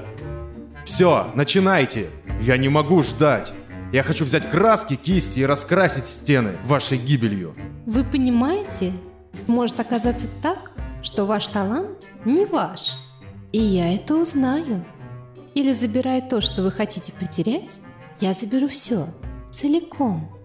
Все, 0.85 1.33
начинайте. 1.35 2.09
Я 2.41 2.57
не 2.57 2.69
могу 2.69 3.03
ждать. 3.03 3.53
Я 3.93 4.05
хочу 4.05 4.25
взять 4.25 4.49
краски, 4.51 4.95
кисти 4.95 5.41
и 5.41 5.45
раскрасить 5.45 6.07
стены 6.07 6.59
вашей 6.65 6.97
гибелью. 6.97 7.55
Вы 7.87 8.05
понимаете? 8.05 8.93
Может 9.49 9.81
оказаться 9.81 10.27
так, 10.43 10.71
что 11.03 11.25
ваш 11.25 11.49
талант 11.49 12.09
не 12.25 12.47
ваш. 12.47 12.99
И 13.51 13.59
я 13.59 13.93
это 13.93 14.15
узнаю. 14.15 14.85
Или 15.55 15.73
забирая 15.73 16.21
то, 16.21 16.41
что 16.41 16.63
вы 16.63 16.71
хотите 16.71 17.13
потерять, 17.13 17.81
я 18.21 18.33
заберу 18.33 18.69
все, 18.69 19.07
целиком. 19.51 20.42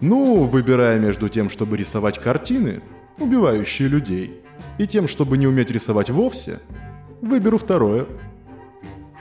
Ну, 0.00 0.44
выбирая 0.44 0.98
между 0.98 1.28
тем, 1.28 1.48
чтобы 1.48 1.76
рисовать 1.76 2.18
картины, 2.18 2.82
убивающие 3.18 3.88
людей, 3.88 4.40
и 4.78 4.86
тем, 4.86 5.08
чтобы 5.08 5.38
не 5.38 5.46
уметь 5.46 5.70
рисовать 5.70 6.10
вовсе, 6.10 6.58
выберу 7.20 7.58
второе. 7.58 8.06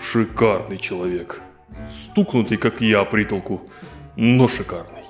Шикарный 0.01 0.77
человек. 0.77 1.42
Стукнутый, 1.89 2.58
как 2.58 2.82
я, 2.82 3.03
притолку, 3.06 3.62
но 4.15 4.48
шикарный. 4.48 5.03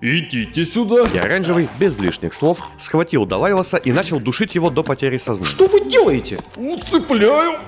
Идите 0.00 0.64
сюда. 0.64 1.06
И 1.12 1.18
оранжевый, 1.18 1.68
без 1.78 1.98
лишних 1.98 2.32
слов, 2.32 2.62
схватил 2.78 3.26
Далайласа 3.26 3.76
и 3.76 3.92
начал 3.92 4.18
душить 4.18 4.54
его 4.54 4.70
до 4.70 4.82
потери 4.82 5.18
сознания. 5.18 5.50
Что 5.50 5.66
вы 5.66 5.88
делаете? 5.90 6.38
Уцепляю. 6.56 7.58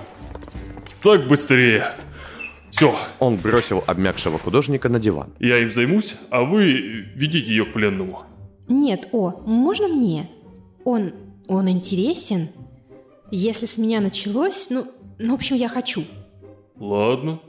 Так 1.02 1.26
быстрее. 1.26 1.92
Все, 2.72 2.96
Он 3.20 3.36
бросил 3.36 3.84
обмякшего 3.86 4.38
художника 4.38 4.88
на 4.88 4.98
диван. 4.98 5.34
я 5.38 5.58
им 5.58 5.70
займусь, 5.72 6.14
а 6.30 6.42
вы 6.42 6.72
ведите 7.14 7.46
ее 7.46 7.66
к 7.66 7.72
пленному. 7.74 8.22
Нет, 8.66 9.08
о, 9.12 9.42
можно 9.44 9.88
мне? 9.88 10.28
Он, 10.84 11.12
он 11.48 11.68
интересен. 11.68 12.48
Если 13.30 13.66
с 13.66 13.76
меня 13.76 14.00
началось, 14.00 14.70
ну, 14.70 14.86
ну, 15.18 15.32
в 15.32 15.34
общем, 15.34 15.56
я 15.56 15.68
хочу. 15.68 16.02
Ладно. 16.76 17.40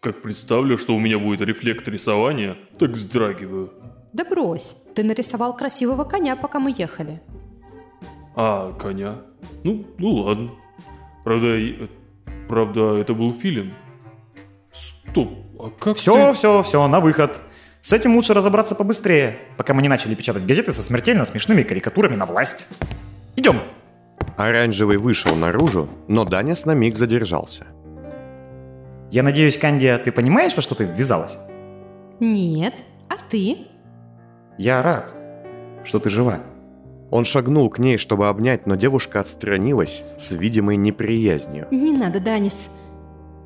Как 0.00 0.22
представлю, 0.22 0.78
что 0.78 0.94
у 0.96 0.98
меня 0.98 1.18
будет 1.18 1.42
рефлект 1.42 1.86
рисования, 1.86 2.56
так 2.78 2.92
вздрагиваю. 2.92 3.74
Да 4.14 4.24
брось, 4.24 4.76
ты 4.94 5.04
нарисовал 5.04 5.54
красивого 5.54 6.04
коня, 6.04 6.36
пока 6.36 6.58
мы 6.58 6.74
ехали. 6.76 7.20
А, 8.34 8.72
коня? 8.72 9.16
Ну, 9.62 9.84
ну 9.98 10.14
ладно. 10.14 10.50
Правда, 11.22 11.48
э, 11.58 11.86
правда, 12.48 12.96
это 12.96 13.12
был 13.12 13.30
филин. 13.32 13.74
Стоп, 14.72 15.30
а 15.58 15.70
как 15.70 15.96
Все, 15.96 16.30
ты... 16.30 16.34
все, 16.34 16.62
все, 16.62 16.86
на 16.88 17.00
выход. 17.00 17.42
С 17.82 17.92
этим 17.92 18.14
лучше 18.14 18.34
разобраться 18.34 18.74
побыстрее, 18.74 19.38
пока 19.56 19.72
мы 19.74 19.82
не 19.82 19.88
начали 19.88 20.14
печатать 20.14 20.44
газеты 20.44 20.72
со 20.72 20.82
смертельно 20.82 21.24
смешными 21.24 21.62
карикатурами 21.62 22.14
на 22.14 22.26
власть. 22.26 22.66
Идем. 23.36 23.60
Оранжевый 24.36 24.98
вышел 24.98 25.34
наружу, 25.34 25.88
но 26.08 26.24
Данис 26.24 26.66
на 26.66 26.72
миг 26.72 26.96
задержался. 26.96 27.66
Я 29.10 29.22
надеюсь, 29.22 29.58
Кандия, 29.58 29.98
ты 29.98 30.12
понимаешь, 30.12 30.54
во 30.54 30.62
что 30.62 30.74
ты 30.74 30.84
ввязалась? 30.84 31.38
Нет, 32.20 32.74
а 33.08 33.14
ты? 33.28 33.66
Я 34.56 34.82
рад, 34.82 35.14
что 35.84 35.98
ты 35.98 36.10
жива. 36.10 36.40
Он 37.10 37.24
шагнул 37.24 37.68
к 37.70 37.78
ней, 37.78 37.96
чтобы 37.96 38.28
обнять, 38.28 38.66
но 38.66 38.76
девушка 38.76 39.20
отстранилась 39.20 40.04
с 40.16 40.30
видимой 40.30 40.76
неприязнью. 40.76 41.66
Не 41.70 41.92
надо, 41.92 42.20
Данис. 42.20 42.70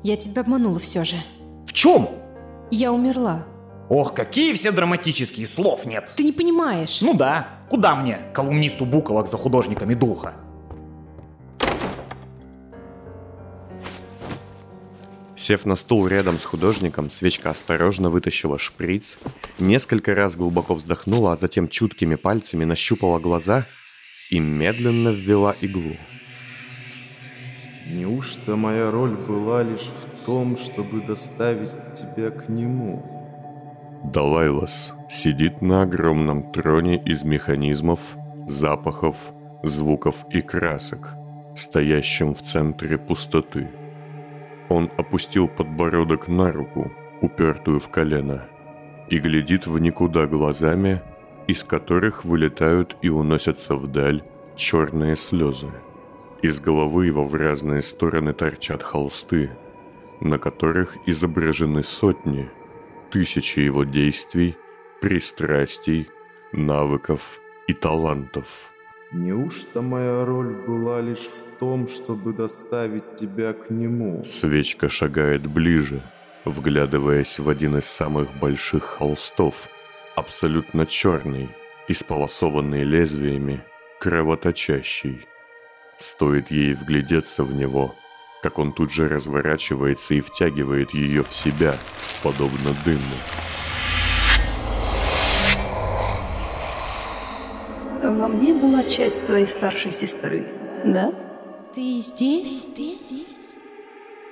Я 0.05 0.17
тебя 0.17 0.41
обманула 0.41 0.77
все 0.77 1.03
же. 1.03 1.15
В 1.65 1.73
чем? 1.73 2.07
Я 2.69 2.93
умерла. 2.93 3.47
Ох, 3.89 4.13
какие 4.13 4.53
все 4.53 4.71
драматические, 4.71 5.47
слов 5.47 5.87
нет. 5.87 6.13
Ты 6.15 6.23
не 6.23 6.31
понимаешь. 6.31 7.01
Ну 7.01 7.15
да, 7.15 7.47
куда 7.71 7.95
мне, 7.95 8.19
колумнисту 8.31 8.85
буковок 8.85 9.27
за 9.27 9.37
художниками 9.37 9.95
духа? 9.95 10.35
Сев 15.35 15.65
на 15.65 15.75
стул 15.75 16.05
рядом 16.05 16.37
с 16.37 16.43
художником, 16.45 17.09
свечка 17.09 17.49
осторожно 17.49 18.11
вытащила 18.11 18.59
шприц, 18.59 19.17
несколько 19.57 20.13
раз 20.13 20.35
глубоко 20.35 20.75
вздохнула, 20.75 21.33
а 21.33 21.35
затем 21.35 21.67
чуткими 21.67 22.13
пальцами 22.13 22.63
нащупала 22.63 23.17
глаза 23.17 23.65
и 24.29 24.37
медленно 24.37 25.09
ввела 25.09 25.55
иглу. 25.61 25.95
Неужто 27.87 28.55
моя 28.55 28.89
роль 28.89 29.15
была 29.15 29.61
лишь 29.61 29.87
в 29.87 30.25
том, 30.25 30.57
чтобы 30.57 31.01
доставить 31.01 31.93
тебя 31.93 32.31
к 32.31 32.49
нему? 32.49 33.03
Далайлас 34.03 34.91
сидит 35.07 35.61
на 35.61 35.83
огромном 35.83 36.51
троне 36.51 36.97
из 36.97 37.23
механизмов, 37.23 38.15
запахов, 38.47 39.31
звуков 39.61 40.25
и 40.31 40.41
красок, 40.41 41.13
стоящем 41.55 42.33
в 42.33 42.41
центре 42.41 42.97
пустоты. 42.97 43.69
Он 44.69 44.89
опустил 44.97 45.47
подбородок 45.47 46.27
на 46.27 46.51
руку, 46.51 46.91
упертую 47.21 47.79
в 47.79 47.89
колено, 47.89 48.45
и 49.09 49.19
глядит 49.19 49.67
в 49.67 49.77
никуда 49.77 50.25
глазами, 50.25 51.01
из 51.47 51.63
которых 51.63 52.25
вылетают 52.25 52.97
и 53.03 53.09
уносятся 53.09 53.75
вдаль 53.75 54.23
черные 54.55 55.15
слезы. 55.15 55.69
Из 56.45 56.59
головы 56.59 57.07
его 57.07 57.25
в 57.25 57.33
разные 57.33 57.81
стороны 57.81 58.31
торчат 58.31 58.83
холсты, 58.83 59.49
на 60.21 60.37
которых 60.37 60.95
изображены 61.07 61.83
сотни, 61.83 62.51
тысячи 63.09 63.61
его 63.61 63.83
действий, 63.83 64.55
пристрастий, 65.01 66.07
навыков 66.51 67.39
и 67.65 67.73
талантов. 67.73 68.71
Неужто 69.11 69.81
моя 69.81 70.23
роль 70.23 70.53
была 70.67 71.01
лишь 71.01 71.25
в 71.25 71.41
том, 71.57 71.87
чтобы 71.87 72.31
доставить 72.31 73.15
тебя 73.15 73.53
к 73.53 73.71
нему? 73.71 74.23
Свечка 74.23 74.87
шагает 74.87 75.47
ближе, 75.47 76.03
вглядываясь 76.45 77.39
в 77.39 77.49
один 77.49 77.77
из 77.77 77.85
самых 77.85 78.37
больших 78.37 78.83
холстов, 78.83 79.67
абсолютно 80.15 80.85
черный, 80.85 81.49
исполосованный 81.87 82.83
лезвиями, 82.83 83.63
кровоточащий. 83.99 85.25
Стоит 85.97 86.51
ей 86.51 86.73
вглядеться 86.73 87.43
в 87.43 87.53
него, 87.53 87.95
как 88.43 88.59
он 88.59 88.73
тут 88.73 88.91
же 88.91 89.07
разворачивается 89.07 90.13
и 90.13 90.21
втягивает 90.21 90.93
ее 90.93 91.23
в 91.23 91.33
себя, 91.33 91.75
подобно 92.21 92.75
дыму. 92.83 92.99
Во 98.03 98.27
мне 98.27 98.53
была 98.53 98.83
часть 98.83 99.25
твоей 99.25 99.47
старшей 99.47 99.91
сестры, 99.91 100.45
да? 100.85 101.13
Ты 101.73 101.99
здесь? 101.99 102.71
Ты 102.75 102.89
здесь? 102.89 103.57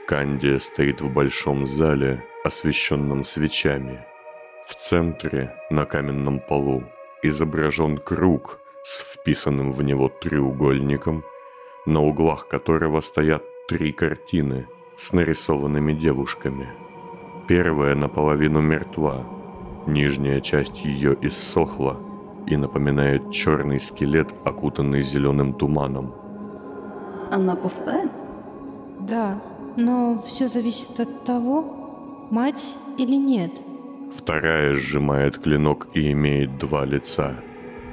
Кандия 0.07 0.59
стоит 0.59 1.01
в 1.01 1.11
большом 1.11 1.65
зале, 1.65 2.23
освещенном 2.43 3.23
свечами. 3.23 4.05
В 4.67 4.75
центре, 4.75 5.55
на 5.69 5.85
каменном 5.85 6.39
полу, 6.39 6.83
изображен 7.23 7.97
круг 7.97 8.59
с 8.83 9.13
вписанным 9.13 9.71
в 9.71 9.81
него 9.81 10.09
треугольником, 10.09 11.23
на 11.85 12.01
углах 12.01 12.47
которого 12.47 13.01
стоят 13.01 13.43
три 13.67 13.91
картины 13.91 14.67
с 14.95 15.13
нарисованными 15.13 15.93
девушками. 15.93 16.69
Первая 17.47 17.95
наполовину 17.95 18.61
мертва, 18.61 19.23
нижняя 19.87 20.39
часть 20.39 20.85
ее 20.85 21.17
иссохла 21.21 21.97
и 22.47 22.57
напоминает 22.57 23.31
черный 23.31 23.79
скелет, 23.79 24.33
окутанный 24.43 25.01
зеленым 25.01 25.53
туманом. 25.53 26.13
Она 27.31 27.55
пустая? 27.55 28.09
Да, 28.99 29.41
но 29.75 30.23
все 30.27 30.47
зависит 30.47 30.99
от 30.99 31.23
того, 31.23 32.27
мать 32.29 32.77
или 32.97 33.15
нет. 33.15 33.61
Вторая 34.11 34.75
сжимает 34.75 35.39
клинок 35.39 35.87
и 35.93 36.11
имеет 36.11 36.57
два 36.57 36.85
лица. 36.85 37.35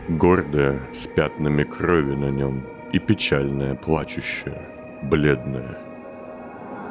Гордая, 0.08 0.80
с 0.92 1.06
пятнами 1.06 1.62
крови 1.62 2.14
на 2.14 2.30
нем, 2.30 2.62
и 2.92 2.98
печальная, 2.98 3.74
плачущая, 3.74 4.68
бледная. 5.02 5.78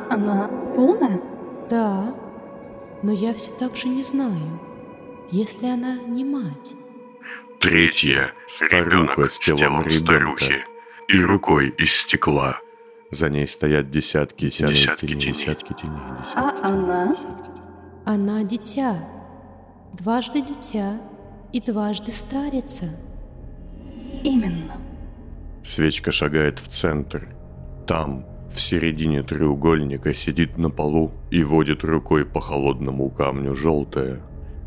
Она 0.09 0.47
полная? 0.75 1.21
Да, 1.69 2.13
но 3.03 3.11
я 3.11 3.33
все 3.33 3.51
так 3.51 3.75
же 3.75 3.87
не 3.89 4.03
знаю, 4.03 4.59
если 5.31 5.67
она 5.67 5.97
не 5.99 6.25
мать. 6.25 6.75
Третья– 7.59 8.33
старуха 8.47 9.27
с 9.27 9.37
телом 9.37 9.81
ребенка 9.83 10.63
и 11.07 11.19
рукой 11.21 11.69
из 11.77 11.93
стекла. 11.93 12.59
За 13.11 13.29
ней 13.29 13.47
стоят 13.47 13.91
десятки 13.91 14.49
серых 14.49 14.97
теней, 14.97 15.33
десятки 15.33 15.73
теней, 15.73 15.99
десятки. 16.21 16.37
А 16.37 16.53
она? 16.63 17.15
Она 18.05 18.43
дитя, 18.43 18.95
дважды 19.93 20.41
дитя 20.41 20.99
и 21.51 21.59
дважды 21.59 22.11
старица. 22.11 22.85
Именно. 24.23 24.88
Свечка 25.63 26.11
шагает 26.11 26.59
в 26.59 26.67
центр. 26.67 27.27
Там, 27.87 28.25
в 28.49 28.59
середине 28.59 29.23
треугольника, 29.23 30.13
сидит 30.13 30.57
на 30.57 30.69
полу 30.69 31.11
и 31.31 31.43
водит 31.43 31.83
рукой 31.83 32.25
по 32.25 32.39
холодному 32.39 33.09
камню 33.09 33.55
желтая. 33.55 34.21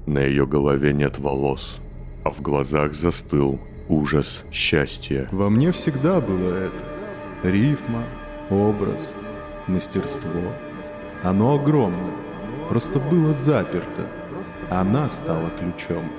На 0.07 0.19
ее 0.19 0.47
голове 0.47 0.93
нет 0.93 1.19
волос, 1.19 1.79
а 2.25 2.31
в 2.31 2.41
глазах 2.43 2.95
застыл 2.95 3.61
ужас 3.89 4.45
счастья. 4.51 5.29
Во 5.33 5.51
мне 5.51 5.73
всегда 5.73 6.21
было 6.21 6.55
это. 6.55 6.85
Рифма, 7.43 8.05
образ, 8.51 9.19
мастерство. 9.67 10.53
Оно 11.23 11.55
огромное. 11.55 12.13
Просто 12.69 12.99
было 12.99 13.35
заперто. 13.35 14.07
Она 14.71 15.09
стала 15.09 15.51
ключом. 15.51 16.11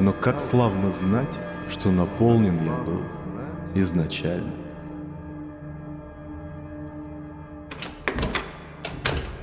Но 0.00 0.12
как 0.12 0.40
славно 0.40 0.90
знать, 0.90 1.38
что 1.68 1.90
наполнен 1.90 2.64
я 2.64 2.72
был 2.84 3.00
изначально. 3.80 4.52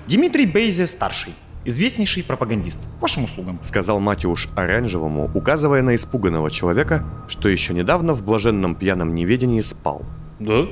Дмитрий 0.07 0.45
Бейзе 0.45 0.85
старший, 0.85 1.35
известнейший 1.65 2.23
пропагандист. 2.23 2.79
К 2.99 3.01
вашим 3.01 3.23
услугам. 3.23 3.57
Сказал 3.61 3.99
Матюш 3.99 4.49
Оранжевому, 4.55 5.31
указывая 5.33 5.81
на 5.81 5.95
испуганного 5.95 6.51
человека, 6.51 7.03
что 7.27 7.49
еще 7.49 7.73
недавно 7.73 8.13
в 8.13 8.23
блаженном 8.23 8.75
пьяном 8.75 9.15
неведении 9.15 9.61
спал. 9.61 10.03
Да? 10.39 10.67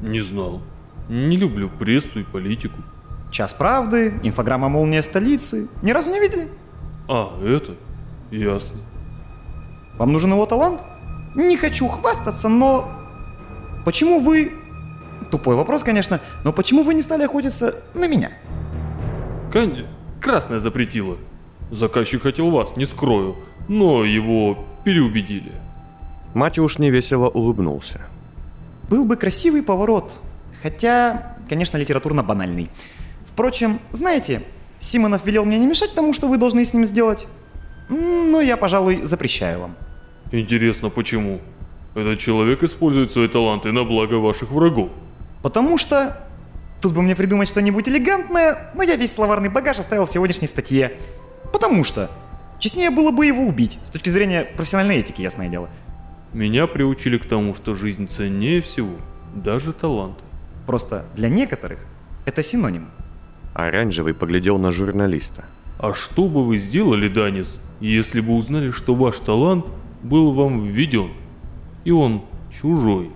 Не 0.00 0.20
знал. 0.20 0.62
Не 1.08 1.36
люблю 1.36 1.68
прессу 1.68 2.20
и 2.20 2.24
политику. 2.24 2.76
Час 3.30 3.52
правды, 3.52 4.14
инфограмма 4.22 4.68
«Молния 4.68 5.02
столицы». 5.02 5.68
Ни 5.82 5.90
разу 5.90 6.10
не 6.10 6.20
видели? 6.20 6.48
А, 7.08 7.38
это? 7.44 7.74
Ясно. 8.30 8.78
Вам 9.98 10.12
нужен 10.12 10.30
его 10.30 10.46
талант? 10.46 10.82
Не 11.34 11.56
хочу 11.56 11.86
хвастаться, 11.88 12.48
но... 12.48 12.95
Почему 13.86 14.18
вы... 14.18 14.52
Тупой 15.30 15.54
вопрос, 15.54 15.84
конечно, 15.84 16.20
но 16.42 16.52
почему 16.52 16.82
вы 16.82 16.92
не 16.92 17.02
стали 17.02 17.22
охотиться 17.22 17.76
на 17.94 18.08
меня? 18.08 18.32
Канди, 19.52 19.86
красная 20.20 20.58
запретила. 20.58 21.18
Заказчик 21.70 22.22
хотел 22.22 22.50
вас, 22.50 22.76
не 22.76 22.84
скрою, 22.84 23.36
но 23.68 24.04
его 24.04 24.66
переубедили. 24.84 25.52
Матюш 26.34 26.78
невесело 26.78 27.28
улыбнулся. 27.28 28.00
Был 28.90 29.04
бы 29.04 29.16
красивый 29.16 29.62
поворот, 29.62 30.18
хотя, 30.60 31.36
конечно, 31.48 31.76
литературно 31.76 32.24
банальный. 32.24 32.68
Впрочем, 33.24 33.78
знаете, 33.92 34.42
Симонов 34.78 35.24
велел 35.24 35.44
мне 35.44 35.58
не 35.58 35.66
мешать 35.66 35.94
тому, 35.94 36.12
что 36.12 36.26
вы 36.26 36.38
должны 36.38 36.64
с 36.64 36.74
ним 36.74 36.86
сделать. 36.86 37.28
Но 37.88 38.40
я, 38.40 38.56
пожалуй, 38.56 39.02
запрещаю 39.04 39.60
вам. 39.60 39.76
Интересно, 40.32 40.90
почему? 40.90 41.40
Этот 41.96 42.18
человек 42.18 42.62
использует 42.62 43.10
свои 43.10 43.26
таланты 43.26 43.72
на 43.72 43.82
благо 43.84 44.16
ваших 44.16 44.50
врагов. 44.50 44.90
Потому 45.42 45.78
что... 45.78 46.22
Тут 46.82 46.92
бы 46.92 47.00
мне 47.00 47.16
придумать 47.16 47.48
что-нибудь 47.48 47.88
элегантное, 47.88 48.70
но 48.74 48.82
я 48.82 48.96
весь 48.96 49.14
словарный 49.14 49.48
багаж 49.48 49.78
оставил 49.78 50.04
в 50.04 50.10
сегодняшней 50.10 50.46
статье. 50.46 50.98
Потому 51.52 51.84
что... 51.84 52.10
Честнее 52.58 52.90
было 52.90 53.10
бы 53.10 53.24
его 53.24 53.44
убить, 53.44 53.78
с 53.82 53.90
точки 53.90 54.10
зрения 54.10 54.44
профессиональной 54.44 54.98
этики, 54.98 55.22
ясное 55.22 55.48
дело. 55.48 55.70
Меня 56.34 56.66
приучили 56.66 57.16
к 57.16 57.24
тому, 57.24 57.54
что 57.54 57.74
жизнь 57.74 58.08
ценнее 58.08 58.60
всего, 58.60 58.96
даже 59.34 59.72
таланты. 59.72 60.22
Просто 60.66 61.06
для 61.14 61.30
некоторых 61.30 61.80
это 62.26 62.42
синоним. 62.42 62.90
Оранжевый 63.54 64.12
поглядел 64.12 64.58
на 64.58 64.70
журналиста. 64.70 65.46
А 65.78 65.94
что 65.94 66.28
бы 66.28 66.44
вы 66.44 66.58
сделали, 66.58 67.08
Данис, 67.08 67.58
если 67.80 68.20
бы 68.20 68.34
узнали, 68.34 68.70
что 68.70 68.94
ваш 68.94 69.16
талант 69.18 69.64
был 70.02 70.32
вам 70.32 70.62
введен, 70.62 71.12
и 71.86 71.92
он 71.92 72.22
чужой? 72.50 73.12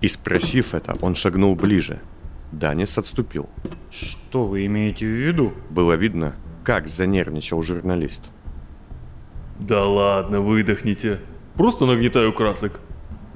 И 0.00 0.06
спросив 0.06 0.74
это, 0.74 0.96
он 1.00 1.16
шагнул 1.16 1.56
ближе. 1.56 2.00
Данис 2.52 2.96
отступил. 2.96 3.48
Что 3.90 4.46
вы 4.46 4.64
имеете 4.66 5.04
в 5.06 5.08
виду? 5.08 5.52
Было 5.70 5.94
видно, 5.94 6.36
как 6.62 6.86
занервничал 6.86 7.62
журналист. 7.64 8.22
Да 9.58 9.84
ладно, 9.84 10.40
выдохните. 10.40 11.18
Просто 11.56 11.84
нагнетаю 11.84 12.32
красок. 12.32 12.78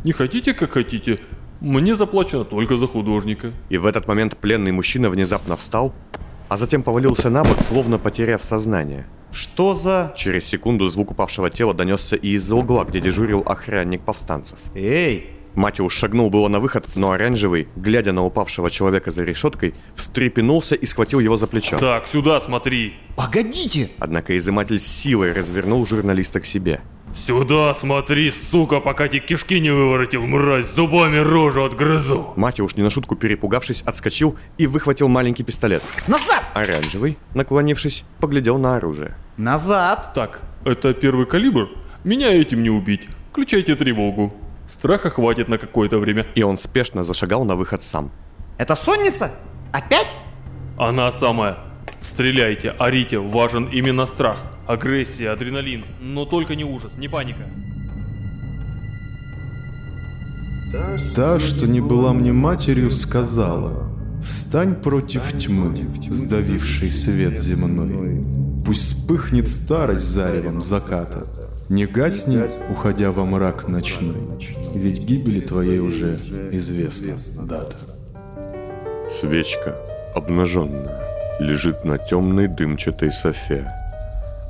Не 0.04 0.12
хотите, 0.12 0.54
как 0.54 0.70
хотите. 0.70 1.18
Мне 1.60 1.96
заплачено 1.96 2.44
только 2.44 2.76
за 2.76 2.86
художника. 2.86 3.52
И 3.68 3.78
в 3.78 3.86
этот 3.86 4.06
момент 4.06 4.36
пленный 4.36 4.70
мужчина 4.70 5.10
внезапно 5.10 5.56
встал, 5.56 5.92
а 6.48 6.56
затем 6.56 6.84
повалился 6.84 7.28
на 7.28 7.42
бок, 7.42 7.58
словно 7.60 7.98
потеряв 7.98 8.44
сознание. 8.44 9.06
Что 9.36 9.74
за... 9.74 10.14
Через 10.16 10.46
секунду 10.46 10.88
звук 10.88 11.10
упавшего 11.10 11.50
тела 11.50 11.74
донесся 11.74 12.16
и 12.16 12.28
из-за 12.30 12.54
угла, 12.54 12.84
где 12.84 13.00
дежурил 13.00 13.42
охранник 13.44 14.00
повстанцев. 14.00 14.58
Эй, 14.74 15.28
Матиус 15.56 15.92
шагнул 15.92 16.30
было 16.30 16.48
на 16.48 16.60
выход, 16.60 16.86
но 16.94 17.10
оранжевый, 17.12 17.68
глядя 17.76 18.12
на 18.12 18.24
упавшего 18.24 18.70
человека 18.70 19.10
за 19.10 19.24
решеткой, 19.24 19.74
встрепенулся 19.94 20.74
и 20.74 20.84
схватил 20.86 21.18
его 21.18 21.36
за 21.36 21.46
плечо. 21.46 21.78
Так, 21.78 22.06
сюда 22.06 22.40
смотри. 22.40 22.94
погодите! 23.16 23.90
Однако 23.98 24.36
изыматель 24.36 24.78
с 24.78 24.86
силой 24.86 25.32
развернул 25.32 25.84
журналиста 25.86 26.40
к 26.40 26.44
себе. 26.44 26.80
Сюда 27.14 27.72
смотри, 27.72 28.30
сука, 28.30 28.80
пока 28.80 29.08
тебе 29.08 29.20
кишки 29.20 29.58
не 29.58 29.70
выворотил, 29.70 30.26
мразь, 30.26 30.66
зубами 30.66 31.16
рожу 31.16 31.64
отгрызу. 31.64 32.34
Матиуш, 32.36 32.76
не 32.76 32.82
на 32.82 32.90
шутку 32.90 33.16
перепугавшись, 33.16 33.80
отскочил 33.82 34.36
и 34.58 34.66
выхватил 34.66 35.08
маленький 35.08 35.42
пистолет. 35.42 35.82
Назад! 36.06 36.44
Оранжевый, 36.52 37.16
наклонившись, 37.32 38.04
поглядел 38.20 38.58
на 38.58 38.76
оружие. 38.76 39.16
Назад! 39.38 40.12
Так, 40.14 40.42
это 40.66 40.92
первый 40.92 41.24
калибр? 41.24 41.70
Меня 42.04 42.34
этим 42.34 42.62
не 42.62 42.68
убить. 42.70 43.08
Включайте 43.30 43.74
тревогу. 43.74 44.34
Страха 44.66 45.10
хватит 45.10 45.48
на 45.48 45.58
какое-то 45.58 45.98
время. 45.98 46.26
И 46.34 46.42
он 46.42 46.56
спешно 46.56 47.04
зашагал 47.04 47.44
на 47.44 47.56
выход 47.56 47.82
сам. 47.82 48.10
Это 48.58 48.74
сонница? 48.74 49.30
Опять? 49.72 50.16
Она 50.78 51.10
самая. 51.12 51.58
Стреляйте, 52.00 52.70
орите, 52.70 53.18
важен 53.18 53.66
именно 53.66 54.06
страх. 54.06 54.38
Агрессия, 54.66 55.30
адреналин, 55.30 55.84
но 56.00 56.24
только 56.24 56.56
не 56.56 56.64
ужас, 56.64 56.96
не 56.96 57.08
паника. 57.08 57.46
Та, 61.14 61.38
что 61.38 61.66
не 61.66 61.80
была 61.80 62.12
мне 62.12 62.32
матерью, 62.32 62.90
сказала, 62.90 63.86
Встань 64.26 64.74
против 64.74 65.38
тьмы, 65.38 65.76
сдавившей 66.10 66.90
свет 66.90 67.38
земной. 67.38 68.24
Пусть 68.64 68.82
вспыхнет 68.82 69.46
старость 69.46 70.04
заревом 70.04 70.62
заката. 70.62 71.45
Не 71.68 71.84
гасни, 71.84 72.44
уходя 72.70 73.10
во 73.10 73.24
мрак 73.24 73.66
ночной, 73.66 74.38
Ведь 74.76 75.02
гибели 75.02 75.40
твоей 75.40 75.80
уже 75.80 76.14
известна 76.52 77.44
дата. 77.44 77.76
Свечка, 79.10 79.74
обнаженная, 80.14 81.02
лежит 81.40 81.84
на 81.84 81.98
темной 81.98 82.46
дымчатой 82.46 83.10
софе, 83.10 83.66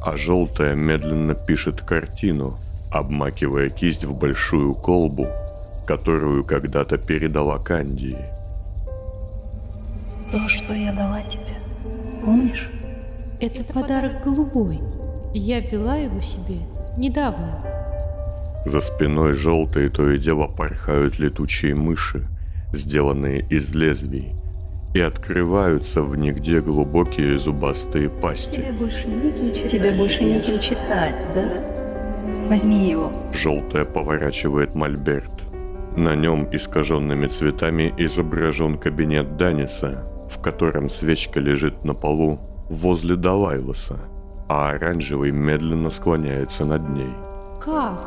а 0.04 0.14
желтая 0.18 0.74
медленно 0.74 1.34
пишет 1.34 1.80
картину, 1.80 2.58
обмакивая 2.92 3.70
кисть 3.70 4.04
в 4.04 4.18
большую 4.18 4.74
колбу, 4.74 5.26
которую 5.86 6.44
когда-то 6.44 6.98
передала 6.98 7.58
Кандии. 7.58 8.18
То, 10.30 10.46
что 10.48 10.74
я 10.74 10.92
дала 10.92 11.22
тебе, 11.22 11.54
помнишь? 12.22 12.68
Это 13.40 13.64
подарок 13.72 14.22
голубой. 14.22 14.80
Я 15.32 15.60
ввела 15.60 15.96
его 15.96 16.20
себе 16.20 16.58
недавно. 16.96 17.60
За 18.64 18.80
спиной 18.80 19.32
желтой 19.32 19.88
то 19.90 20.10
и 20.10 20.18
дело 20.18 20.48
порхают 20.48 21.18
летучие 21.18 21.74
мыши, 21.74 22.26
сделанные 22.72 23.40
из 23.48 23.74
лезвий, 23.74 24.32
и 24.94 25.00
открываются 25.00 26.02
в 26.02 26.16
нигде 26.16 26.60
глубокие 26.60 27.38
зубастые 27.38 28.08
пасти. 28.08 28.56
Тебе 28.56 28.72
больше 28.72 29.06
неким 29.06 29.52
читать. 29.54 29.70
Тебе 29.70 29.90
больше 29.92 30.24
неким 30.24 30.58
читать, 30.58 31.14
да? 31.34 31.48
Возьми 32.48 32.88
его. 32.90 33.12
Желтая 33.32 33.84
поворачивает 33.84 34.74
мольберт. 34.74 35.30
На 35.96 36.14
нем 36.14 36.48
искаженными 36.50 37.26
цветами 37.26 37.94
изображен 37.96 38.78
кабинет 38.78 39.36
Даниса, 39.36 40.04
в 40.30 40.40
котором 40.42 40.90
свечка 40.90 41.40
лежит 41.40 41.84
на 41.84 41.94
полу 41.94 42.40
возле 42.68 43.16
Далайлоса, 43.16 43.98
а 44.48 44.70
оранжевый 44.70 45.30
медленно 45.30 45.90
склоняется 45.90 46.64
над 46.64 46.88
ней. 46.88 47.12
Как? 47.64 48.00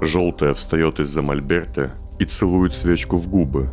Желтая 0.00 0.54
встает 0.54 1.00
из-за 1.00 1.22
мольберта 1.22 1.92
и 2.18 2.24
целует 2.24 2.72
свечку 2.72 3.16
в 3.16 3.28
губы. 3.28 3.70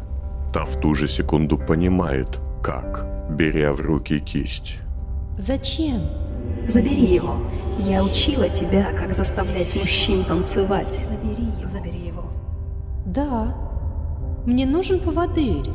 Та 0.54 0.66
в 0.66 0.80
ту 0.80 0.94
же 0.96 1.08
секунду 1.08 1.58
понимает, 1.58 2.28
как, 2.64 3.06
беря 3.30 3.74
в 3.74 3.82
руки 3.82 4.20
кисть. 4.20 4.78
Зачем? 5.38 6.02
Забери 6.68 7.16
его. 7.16 7.38
Я 7.80 8.04
учила 8.04 8.50
тебя, 8.50 8.92
как 8.94 9.14
заставлять 9.14 9.76
мужчин 9.76 10.24
танцевать. 10.26 10.94
Забери 10.94 11.46
его. 11.46 11.68
Забери 11.68 12.00
его. 12.00 12.24
Да. 13.06 13.56
Мне 14.46 14.66
нужен 14.66 15.00
поводырь. 15.00 15.70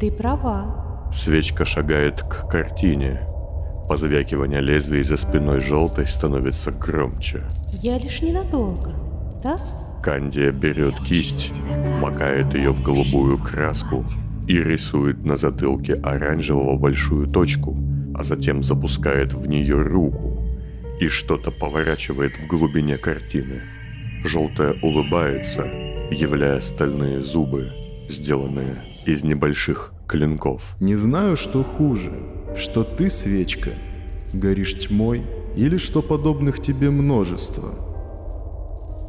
Ты 0.00 0.10
права. 0.10 1.10
Свечка 1.12 1.64
шагает 1.64 2.22
к 2.22 2.48
картине. 2.48 3.20
Позвякивание 3.88 4.60
лезвий 4.60 5.02
за 5.02 5.16
спиной 5.16 5.60
желтой 5.60 6.06
становится 6.06 6.70
громче. 6.70 7.42
Я 7.82 7.98
лишь 7.98 8.20
ненадолго. 8.20 8.92
Да? 9.42 9.56
Кандия 10.02 10.52
берет 10.52 10.94
кисть, 11.00 11.52
макает 12.00 12.54
ее 12.54 12.72
в 12.72 12.82
голубую 12.82 13.38
краску 13.38 14.04
и 14.46 14.62
рисует 14.62 15.24
на 15.24 15.36
затылке 15.36 15.94
оранжевого 15.94 16.76
большую 16.76 17.28
точку, 17.28 17.76
а 18.14 18.24
затем 18.24 18.62
запускает 18.62 19.32
в 19.32 19.46
нее 19.46 19.80
руку 19.80 20.42
и 21.00 21.08
что-то 21.08 21.50
поворачивает 21.50 22.32
в 22.32 22.46
глубине 22.46 22.98
картины. 22.98 23.62
Желтая 24.24 24.74
улыбается, 24.82 25.62
являя 26.10 26.60
стальные 26.60 27.22
зубы, 27.22 27.72
сделанные 28.08 28.82
из 29.06 29.24
небольших 29.24 29.92
клинков. 30.06 30.76
Не 30.80 30.96
знаю, 30.96 31.36
что 31.36 31.62
хуже, 31.62 32.12
что 32.58 32.84
ты, 32.84 33.10
свечка, 33.10 33.70
горишь 34.32 34.78
тьмой, 34.78 35.22
или 35.56 35.76
что 35.76 36.02
подобных 36.02 36.60
тебе 36.60 36.90
множество. 36.90 37.74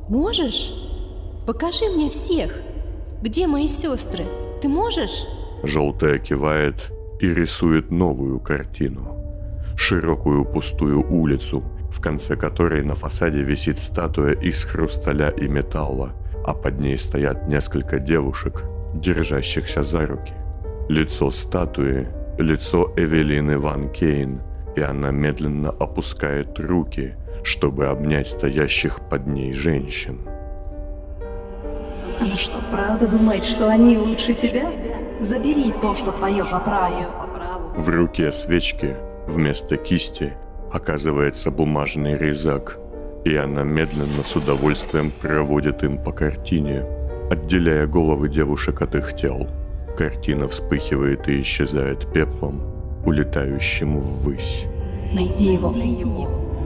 Можешь? 0.10 0.74
Покажи 1.46 1.86
мне 1.86 2.10
всех. 2.10 2.54
Где 3.22 3.48
мои 3.48 3.68
сестры? 3.68 4.26
Ты 4.62 4.70
можешь? 4.70 5.26
Желтая 5.64 6.20
кивает 6.20 6.92
и 7.20 7.28
рисует 7.28 7.92
новую 7.92 8.40
картину. 8.40 9.16
Широкую 9.76 10.46
пустую 10.46 11.06
улицу, 11.12 11.64
в 11.92 12.02
конце 12.02 12.36
которой 12.36 12.84
на 12.84 12.96
фасаде 12.96 13.42
висит 13.42 13.80
статуя 13.80 14.34
из 14.34 14.64
хрусталя 14.64 15.30
и 15.30 15.48
металла, 15.48 16.14
а 16.46 16.54
под 16.54 16.80
ней 16.80 16.98
стоят 16.98 17.48
несколько 17.48 18.00
девушек, 18.00 18.64
держащихся 18.94 19.84
за 19.84 20.06
руки. 20.06 20.34
Лицо 20.90 21.30
статуи– 21.30 22.08
лицо 22.40 22.92
Эвелины 22.98 23.60
Ван 23.60 23.90
Кейн, 23.90 24.42
и 24.76 24.82
она 24.82 25.12
медленно 25.12 25.70
опускает 25.70 26.58
руки, 26.58 27.14
чтобы 27.44 27.86
обнять 27.86 28.28
стоящих 28.28 29.00
под 29.08 29.28
ней 29.28 29.54
женщин. 29.54 30.18
Она 32.20 32.36
что, 32.36 32.60
правда 32.72 33.06
думает, 33.06 33.46
что 33.46 33.70
они 33.70 34.00
лучше 34.00 34.34
тебя? 34.34 34.68
Забери 35.22 35.72
то, 35.80 35.94
что 35.94 36.12
твое 36.12 36.44
по 36.44 36.60
праву. 36.60 37.06
В 37.78 37.88
руке 37.88 38.32
свечки 38.32 38.96
вместо 39.28 39.78
кисти 39.78 40.34
оказывается 40.74 41.52
бумажный 41.52 42.18
резак, 42.18 42.80
и 43.26 43.36
она 43.36 43.62
медленно 43.62 44.24
с 44.26 44.36
удовольствием 44.36 45.12
проводит 45.22 45.84
им 45.84 46.04
по 46.04 46.12
картине, 46.12 46.84
отделяя 47.30 47.86
головы 47.86 48.28
девушек 48.28 48.82
от 48.82 48.96
их 48.96 49.16
тел. 49.16 49.48
Картина 50.00 50.48
вспыхивает 50.48 51.28
и 51.28 51.42
исчезает 51.42 52.10
пеплом, 52.14 52.62
улетающим 53.06 54.00
ввысь. 54.00 54.66
Найди 55.12 55.52
его. 55.52 55.74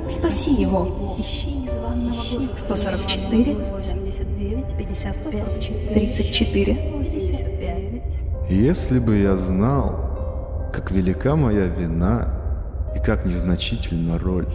Спаси 0.08 0.62
его. 0.62 1.15
Ищи 1.17 1.52
незваного 1.52 2.13
гостя. 2.13 2.60
144, 2.60 3.56
89, 3.56 4.78
55, 4.78 5.93
34, 5.93 6.91
85. 6.93 8.52
Если 8.52 9.00
бы 9.00 9.17
я 9.17 9.36
знал, 9.36 10.69
как 10.72 10.91
велика 10.91 11.36
моя 11.36 11.65
вина 11.65 12.39
и 12.96 13.00
как 13.00 13.26
незначительна 13.26 14.19
роль. 14.19 14.48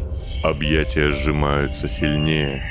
Объятия 0.44 1.10
сжимаются 1.10 1.88
сильнее, 1.88 2.62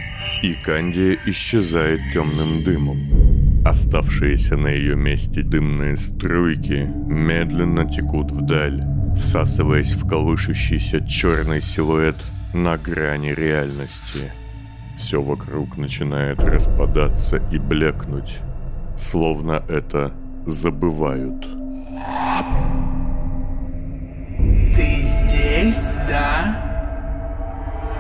и 0.42 0.54
Кандия 0.64 1.18
исчезает 1.26 2.00
темным 2.14 2.64
дымом. 2.64 3.27
Оставшиеся 3.68 4.56
на 4.56 4.70
ее 4.70 4.96
месте 4.96 5.42
дымные 5.42 5.98
струйки 5.98 6.90
медленно 7.06 7.84
текут 7.84 8.32
вдаль, 8.32 8.82
всасываясь 9.14 9.92
в 9.92 10.08
колышущийся 10.08 11.06
черный 11.06 11.62
силуэт 11.62 12.16
на 12.54 12.78
грани 12.78 13.34
реальности. 13.34 14.32
Все 14.96 15.22
вокруг 15.22 15.76
начинает 15.76 16.40
распадаться 16.40 17.44
и 17.52 17.58
блекнуть, 17.58 18.38
словно 18.98 19.62
это 19.68 20.14
забывают. 20.46 21.46
Ты 24.74 25.02
здесь, 25.02 25.98
да? 26.08 26.64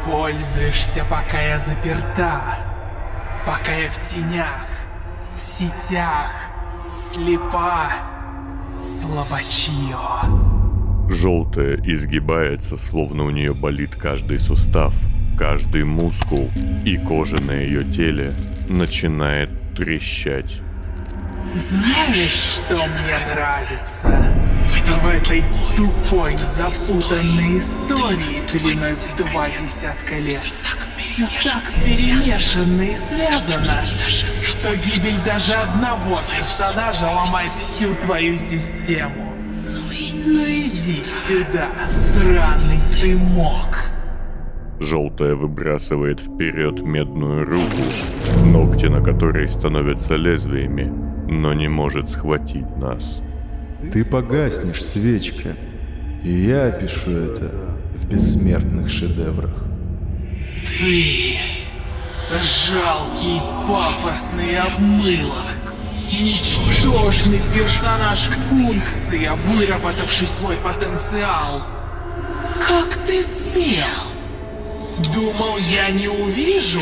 Пользуешься, 0.05 1.03
пока 1.09 1.41
я 1.41 1.59
заперта. 1.59 2.55
Пока 3.45 3.73
я 3.73 3.89
в 3.89 3.97
тенях, 3.99 4.76
в 5.37 5.39
сетях, 5.39 6.31
слепа, 6.95 7.91
слабачье. 8.81 9.95
Желтая 11.09 11.79
изгибается, 11.85 12.75
словно 12.75 13.23
у 13.23 13.29
нее 13.29 13.53
болит 13.53 13.95
каждый 13.95 14.39
сустав, 14.39 14.95
каждый 15.37 15.83
мускул, 15.83 16.49
и 16.83 16.97
кожа 16.97 17.39
на 17.39 17.51
ее 17.51 17.83
теле 17.83 18.33
начинает 18.67 19.49
трещать. 19.75 20.61
Знаешь, 21.55 22.57
что 22.57 22.75
мне 22.75 23.17
нравится? 23.33 24.33
В 25.01 25.07
этой 25.07 25.43
тупой, 25.75 26.35
запутанной 26.37 27.59
истории 27.59 28.41
длиной 28.51 28.93
в 28.93 29.15
два 29.15 29.49
десятка 29.49 30.15
лет 30.15 30.51
все 31.17 31.25
так 31.49 31.63
перемешано 31.83 32.83
и 32.83 32.93
связано, 32.93 33.81
что 34.43 34.75
гибель 34.75 35.17
даже 35.25 35.53
одного 35.53 36.19
персонажа 36.37 37.05
ломает 37.05 37.49
всю 37.49 37.95
твою 37.95 38.37
систему. 38.37 39.33
Ну 39.63 40.43
иди 40.43 41.01
сюда, 41.03 41.69
сраный 41.89 42.79
ты 42.91 43.17
мог. 43.17 43.65
Желтая 44.79 45.33
выбрасывает 45.33 46.19
вперед 46.19 46.81
медную 46.81 47.45
руку, 47.45 47.81
ногти 48.45 48.85
на 48.85 49.03
которой 49.03 49.47
становятся 49.47 50.17
лезвиями, 50.17 50.93
но 51.31 51.55
не 51.55 51.67
может 51.67 52.11
схватить 52.11 52.77
нас. 52.77 53.23
Ты 53.91 54.05
погаснешь, 54.05 54.83
свечка, 54.83 55.55
и 56.23 56.29
я 56.29 56.67
опишу 56.67 57.09
это 57.09 57.51
в 57.95 58.07
бессмертных 58.07 58.87
шедеврах. 58.87 59.66
Ты 60.79 61.39
жалкий 62.41 63.41
пафосный 63.67 64.57
обмылок. 64.59 65.73
Ничтожный 66.11 67.41
персонаж 67.53 68.29
функция, 68.29 69.33
выработавший 69.33 70.27
свой 70.27 70.55
потенциал. 70.57 71.61
Как 72.59 72.95
ты 73.05 73.21
смел? 73.21 73.85
Думал, 75.13 75.57
я 75.69 75.89
не 75.89 76.07
увижу? 76.07 76.81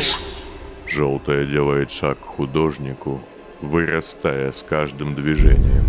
Желтая 0.86 1.44
делает 1.44 1.90
шаг 1.90 2.20
к 2.20 2.24
художнику, 2.24 3.20
вырастая 3.60 4.52
с 4.52 4.62
каждым 4.62 5.14
движением. 5.14 5.84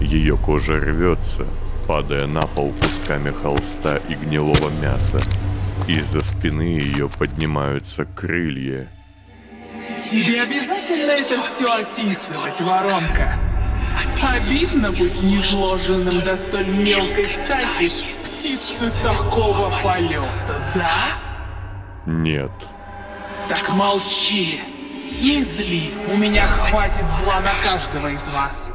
Ее 0.00 0.36
кожа 0.36 0.78
рвется, 0.78 1.46
падая 1.86 2.26
на 2.26 2.42
пол 2.42 2.72
кусками 2.72 3.30
холста 3.30 3.98
и 4.08 4.14
гнилого 4.14 4.70
мяса. 4.80 5.20
Из-за 5.88 6.22
спины 6.22 6.60
ее 6.60 7.08
поднимаются 7.08 8.04
крылья. 8.04 8.88
Тебе 9.98 10.42
обязательно 10.42 11.12
это 11.12 11.40
все 11.42 11.72
описывать, 11.72 12.60
воронка. 12.60 13.40
Обидно 14.22 14.92
быть 14.92 15.22
низложенным 15.22 16.22
до 16.22 16.36
столь 16.36 16.68
мелкой 16.68 17.24
птахи 17.24 18.06
птицы 18.22 18.92
такого 19.02 19.70
полета, 19.82 20.62
да? 20.74 20.90
Нет. 22.04 22.52
Так 23.48 23.70
молчи. 23.70 24.60
Не 25.22 25.42
зли, 25.42 25.94
у 26.06 26.18
меня 26.18 26.44
хватит 26.44 27.06
зла 27.10 27.40
на 27.40 27.50
каждого 27.64 28.08
из 28.08 28.28
вас. 28.28 28.74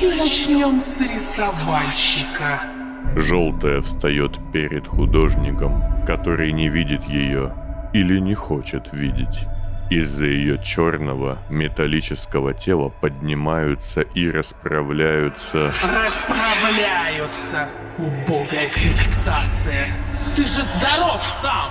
И 0.00 0.06
начнем 0.06 0.80
с 0.80 1.00
рисовальщика. 1.00 2.75
Желтая 3.16 3.80
встает 3.80 4.38
перед 4.52 4.86
художником, 4.86 5.82
который 6.06 6.52
не 6.52 6.68
видит 6.68 7.02
ее 7.04 7.52
или 7.94 8.18
не 8.18 8.34
хочет 8.34 8.92
видеть. 8.92 9.46
Из-за 9.88 10.26
ее 10.26 10.62
черного 10.62 11.38
металлического 11.48 12.52
тела 12.52 12.90
поднимаются 13.00 14.02
и 14.02 14.30
расправляются 14.30 15.72
Расправляются. 15.80 17.68
Убогая 17.96 18.68
фиксация. 18.68 19.86
Ты 20.34 20.42
же 20.42 20.62
здоров 20.62 21.22
сам. 21.22 21.64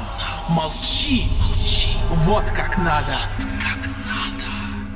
Молчи. 0.49 1.29
Вот 2.09 2.49
как 2.51 2.77
надо. 2.79 3.17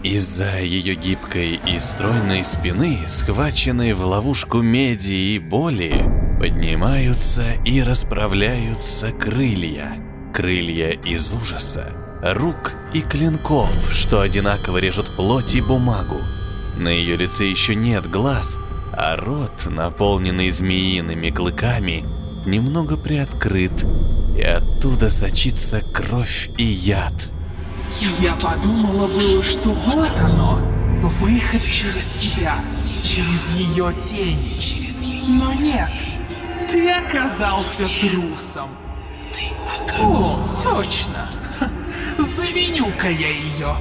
Из-за 0.04 0.60
ее 0.62 0.96
гибкой 0.96 1.60
и 1.68 1.78
стройной 1.80 2.46
спины, 2.46 3.00
схваченной 3.10 3.92
в 3.92 4.02
ловушку 4.06 4.62
меди 4.62 5.12
и 5.12 5.40
боли, 5.40 6.06
поднимаются 6.40 7.56
и 7.66 7.82
расправляются 7.82 9.12
крылья. 9.12 9.92
Крылья 10.34 10.92
из 10.92 11.34
ужаса, 11.34 11.86
рук 12.24 12.72
и 12.94 13.02
клинков, 13.02 13.70
что 13.92 14.22
одинаково 14.22 14.78
режут 14.78 15.18
плоть 15.18 15.56
и 15.56 15.62
бумагу. 15.62 16.22
На 16.78 16.88
ее 16.88 17.18
лице 17.18 17.50
еще 17.50 17.76
нет 17.76 18.10
глаз, 18.10 18.58
а 18.94 19.18
рот, 19.18 19.66
наполненный 19.66 20.50
змеиными 20.50 21.30
клыками, 21.30 22.06
немного 22.46 22.96
приоткрыт, 22.96 23.86
и 24.38 24.44
оттуда 24.44 25.10
сочится 25.10 25.82
кровь 25.82 26.50
и 26.58 26.64
яд. 26.64 27.28
Я 28.20 28.36
подумала 28.36 29.08
было, 29.08 29.44
что 29.44 29.70
вот 29.70 30.20
оно. 30.20 30.62
Выход 31.02 31.64
через 31.64 32.10
тебя, 32.10 32.58
через 33.02 33.50
ее 33.52 33.94
тень. 33.94 34.60
Но 35.30 35.54
нет, 35.54 35.92
ты 36.70 36.92
оказался 36.92 37.88
трусом. 38.02 38.70
О, 40.02 40.46
точно. 40.64 41.28
Заменю-ка 42.18 43.10
я 43.10 43.30
ее. 43.30 43.76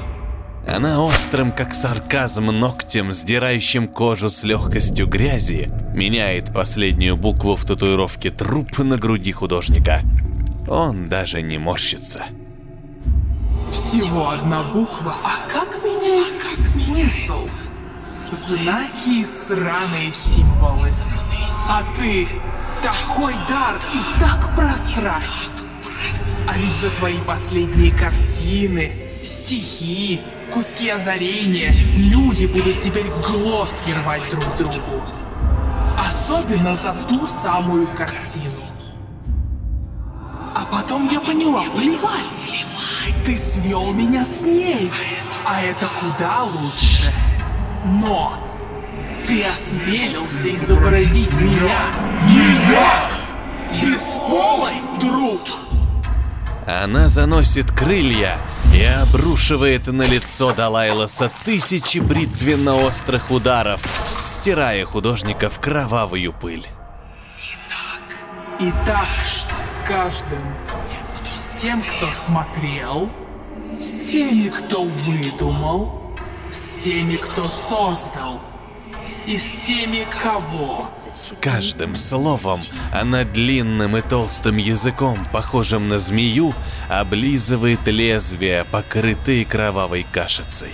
Она 0.67 1.03
острым, 1.03 1.51
как 1.51 1.75
сарказм, 1.75 2.47
ногтем, 2.47 3.13
сдирающим 3.13 3.89
кожу 3.89 4.29
с 4.29 4.43
легкостью 4.43 5.07
грязи, 5.07 5.71
меняет 5.95 6.53
последнюю 6.53 7.17
букву 7.17 7.57
в 7.57 7.65
татуировке 7.65 8.31
труп 8.31 8.79
на 8.79 8.99
груди 8.99 9.33
художника. 9.33 10.03
Он 10.69 11.09
даже 11.09 11.41
не 11.41 11.57
морщится. 11.57 12.25
Всего 13.73 14.31
одна 14.31 14.63
буква, 14.63 15.15
а 15.23 15.51
как 15.53 15.83
меняется 15.83 16.71
смысл? 16.71 17.41
Знаки 18.31 19.21
и 19.21 19.25
сраные 19.25 20.13
символы. 20.13 20.89
А 21.69 21.83
ты 21.97 22.29
такой 22.83 23.35
дар 23.49 23.79
и 23.93 24.21
так 24.21 24.55
просрать. 24.55 25.51
А 26.47 26.57
ведь 26.57 26.77
за 26.77 26.91
твои 26.91 27.19
последние 27.19 27.93
картины, 27.93 28.97
стихи, 29.23 30.23
куски 30.53 30.89
озарения 30.89 31.73
люди 31.97 32.47
будут 32.47 32.81
теперь 32.81 33.09
глотки 33.09 33.91
рвать 34.03 34.23
друг 34.31 34.57
другу. 34.57 35.03
Особенно 35.99 36.75
за 36.75 36.95
ту 37.09 37.27
самую 37.27 37.87
картину. 37.89 38.63
Потом 40.71 41.09
я 41.09 41.21
поняла, 41.21 41.65
плевать. 41.75 42.65
Ты 43.25 43.37
свел 43.37 43.93
меня 43.93 44.25
с 44.25 44.45
ней, 44.45 44.91
а 45.45 45.63
это 45.63 45.87
куда 46.01 46.45
лучше. 46.45 47.13
Но 47.85 48.35
ты 49.27 49.45
осмелился 49.45 50.49
изобразить 50.49 51.41
меня, 51.41 51.81
меня, 52.23 53.11
бесполой 53.83 54.83
труп. 55.01 55.49
Она 56.67 57.09
заносит 57.09 57.73
крылья 57.73 58.39
и 58.75 58.83
обрушивает 58.83 59.87
на 59.87 60.03
лицо 60.03 60.53
Далайласа 60.53 61.31
тысячи 61.45 61.99
бритвенно-острых 61.99 63.31
ударов, 63.31 63.83
стирая 64.25 64.85
художника 64.85 65.49
в 65.49 65.59
кровавую 65.61 66.35
пыль. 66.35 66.67
И 68.61 68.71
так 69.89 70.13
с 70.13 70.23
каждым, 70.23 70.45
с 71.31 71.55
тем, 71.55 71.81
кто 71.81 72.13
смотрел, 72.13 73.11
с 73.79 74.11
теми, 74.11 74.49
кто 74.49 74.85
выдумал, 74.85 76.13
с 76.51 76.83
теми, 76.83 77.17
кто 77.17 77.45
создал, 77.45 78.41
и 79.27 79.37
с 79.37 79.57
теми, 79.65 80.07
кого. 80.23 80.91
С 81.15 81.35
каждым 81.41 81.97
словом 81.97 82.61
она 82.93 83.25
длинным 83.25 83.97
и 83.97 84.03
толстым 84.03 84.59
языком, 84.59 85.19
похожим 85.33 85.89
на 85.89 85.99
змею, 85.99 86.55
облизывает 86.91 87.87
лезвия, 87.87 88.65
покрытые 88.65 89.47
кровавой 89.47 90.07
кашицей. 90.13 90.73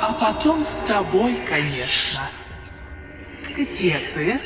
А 0.00 0.12
потом 0.12 0.60
с 0.60 0.82
тобой, 0.88 1.36
конечно. 1.46 2.22
Где 3.56 3.98
ты? 4.14 4.36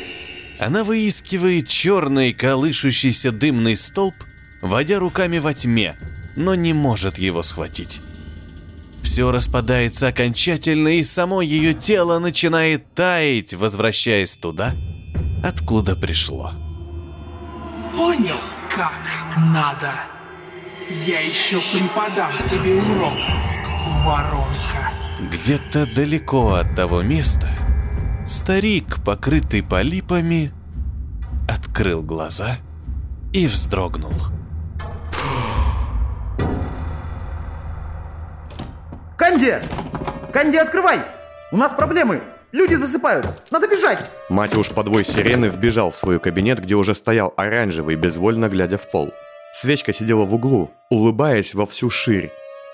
Она 0.63 0.85
выискивает 0.85 1.67
черный 1.67 2.33
колышущийся 2.33 3.33
дымный 3.33 3.75
столб, 3.75 4.15
водя 4.61 5.01
руками 5.01 5.39
во 5.39 5.55
тьме, 5.55 5.97
но 6.37 6.55
не 6.55 6.73
может 6.73 7.19
его 7.19 7.43
схватить. 7.43 8.01
Все 9.03 9.33
распадается 9.33 10.07
окончательно, 10.07 10.97
и 10.99 11.03
само 11.03 11.43
ее 11.43 11.75
тело 11.75 12.21
начинает 12.21 12.95
таять, 12.95 13.55
возвращаясь 13.55 14.37
туда, 14.37 14.77
откуда 15.43 15.97
пришло. 15.97 16.53
Понял, 17.97 18.39
как 18.71 19.01
надо? 19.53 19.91
Я 21.05 21.23
еще 21.23 21.59
преподам 21.59 22.31
тебе 22.49 22.77
урок, 22.77 23.19
воронка. 24.05 24.93
Где-то 25.29 25.93
далеко 25.93 26.55
от 26.55 26.77
того 26.77 27.03
места 27.03 27.62
старик, 28.27 29.03
покрытый 29.05 29.63
полипами, 29.63 30.53
открыл 31.49 32.03
глаза 32.03 32.59
и 33.33 33.47
вздрогнул. 33.47 34.15
Канди! 39.17 39.63
Канди, 40.33 40.57
открывай! 40.57 41.01
У 41.51 41.57
нас 41.57 41.73
проблемы! 41.73 42.23
Люди 42.51 42.75
засыпают! 42.75 43.27
Надо 43.51 43.67
бежать! 43.69 44.11
Матюш 44.29 44.71
подвой 44.71 45.05
сирены 45.05 45.47
вбежал 45.47 45.91
в 45.91 45.97
свой 45.97 46.19
кабинет, 46.19 46.61
где 46.61 46.75
уже 46.75 46.95
стоял 46.95 47.33
оранжевый, 47.37 47.97
безвольно 47.97 48.49
глядя 48.49 48.79
в 48.79 48.91
пол. 48.91 49.13
Свечка 49.53 49.93
сидела 49.93 50.25
в 50.25 50.35
углу, 50.35 50.71
улыбаясь 50.91 51.55
во 51.55 51.67
всю 51.67 51.89
ширь, 51.91 52.31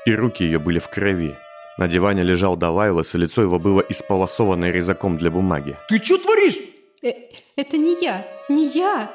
и 0.06 0.14
руки 0.14 0.44
ее 0.44 0.58
были 0.58 0.78
в 0.78 0.88
крови. 0.88 1.36
На 1.78 1.86
диване 1.86 2.24
лежал 2.24 2.56
Далайлас, 2.56 3.14
и 3.14 3.18
лицо 3.18 3.40
его 3.40 3.60
было 3.60 3.84
исполосованное 3.88 4.72
резаком 4.72 5.16
для 5.16 5.30
бумаги. 5.30 5.76
Ты 5.88 6.02
что 6.02 6.18
творишь? 6.18 6.58
Э, 7.02 7.12
это 7.54 7.78
не 7.78 7.96
я, 8.02 8.26
не 8.48 8.66
я. 8.66 9.08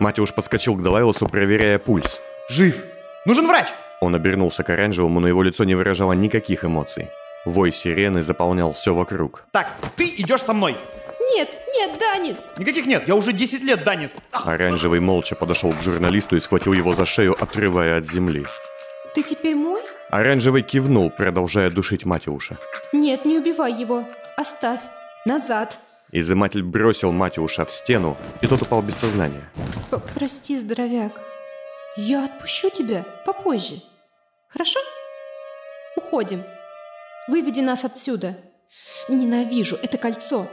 Матюш 0.00 0.34
подскочил 0.34 0.74
к 0.74 0.82
Далайласу, 0.82 1.28
проверяя 1.28 1.78
пульс. 1.78 2.20
Жив! 2.48 2.82
Нужен 3.24 3.46
врач! 3.46 3.68
Он 4.00 4.16
обернулся 4.16 4.64
к 4.64 4.70
оранжевому, 4.70 5.20
но 5.20 5.28
его 5.28 5.44
лицо 5.44 5.62
не 5.62 5.76
выражало 5.76 6.12
никаких 6.12 6.64
эмоций. 6.64 7.06
Вой 7.44 7.70
сирены 7.70 8.20
заполнял 8.22 8.72
все 8.72 8.92
вокруг. 8.94 9.44
Так, 9.52 9.68
ты 9.94 10.04
идешь 10.04 10.42
со 10.42 10.52
мной! 10.52 10.76
Нет, 11.36 11.56
нет, 11.76 12.00
Данис! 12.00 12.52
Никаких 12.58 12.86
нет, 12.86 13.06
я 13.06 13.14
уже 13.14 13.32
10 13.32 13.62
лет, 13.62 13.84
Данис! 13.84 14.16
Оранжевый 14.32 14.98
молча 14.98 15.36
подошел 15.36 15.72
к 15.72 15.82
журналисту 15.82 16.34
и 16.34 16.40
схватил 16.40 16.72
его 16.72 16.96
за 16.96 17.06
шею, 17.06 17.40
отрывая 17.40 17.98
от 17.98 18.06
земли. 18.06 18.44
Ты 19.14 19.22
теперь 19.22 19.54
мой? 19.54 19.82
Оранжевый 20.10 20.62
кивнул, 20.62 21.10
продолжая 21.10 21.70
душить 21.70 22.04
Матюша. 22.06 22.56
Нет, 22.92 23.24
не 23.24 23.38
убивай 23.38 23.72
его. 23.72 24.04
Оставь. 24.36 24.80
Назад. 25.26 25.78
Изыматель 26.12 26.62
бросил 26.62 27.12
Матюша 27.12 27.66
в 27.66 27.70
стену, 27.70 28.16
и 28.40 28.46
тот 28.46 28.62
упал 28.62 28.80
без 28.80 28.96
сознания. 28.96 29.44
П- 29.90 30.00
Прости, 30.14 30.58
здоровяк. 30.58 31.12
Я 31.96 32.24
отпущу 32.24 32.70
тебя 32.70 33.04
попозже. 33.26 33.74
Хорошо? 34.48 34.80
Уходим. 35.96 36.42
Выведи 37.28 37.60
нас 37.60 37.84
отсюда. 37.84 38.34
Ненавижу 39.08 39.76
это 39.82 39.98
кольцо. 39.98 40.46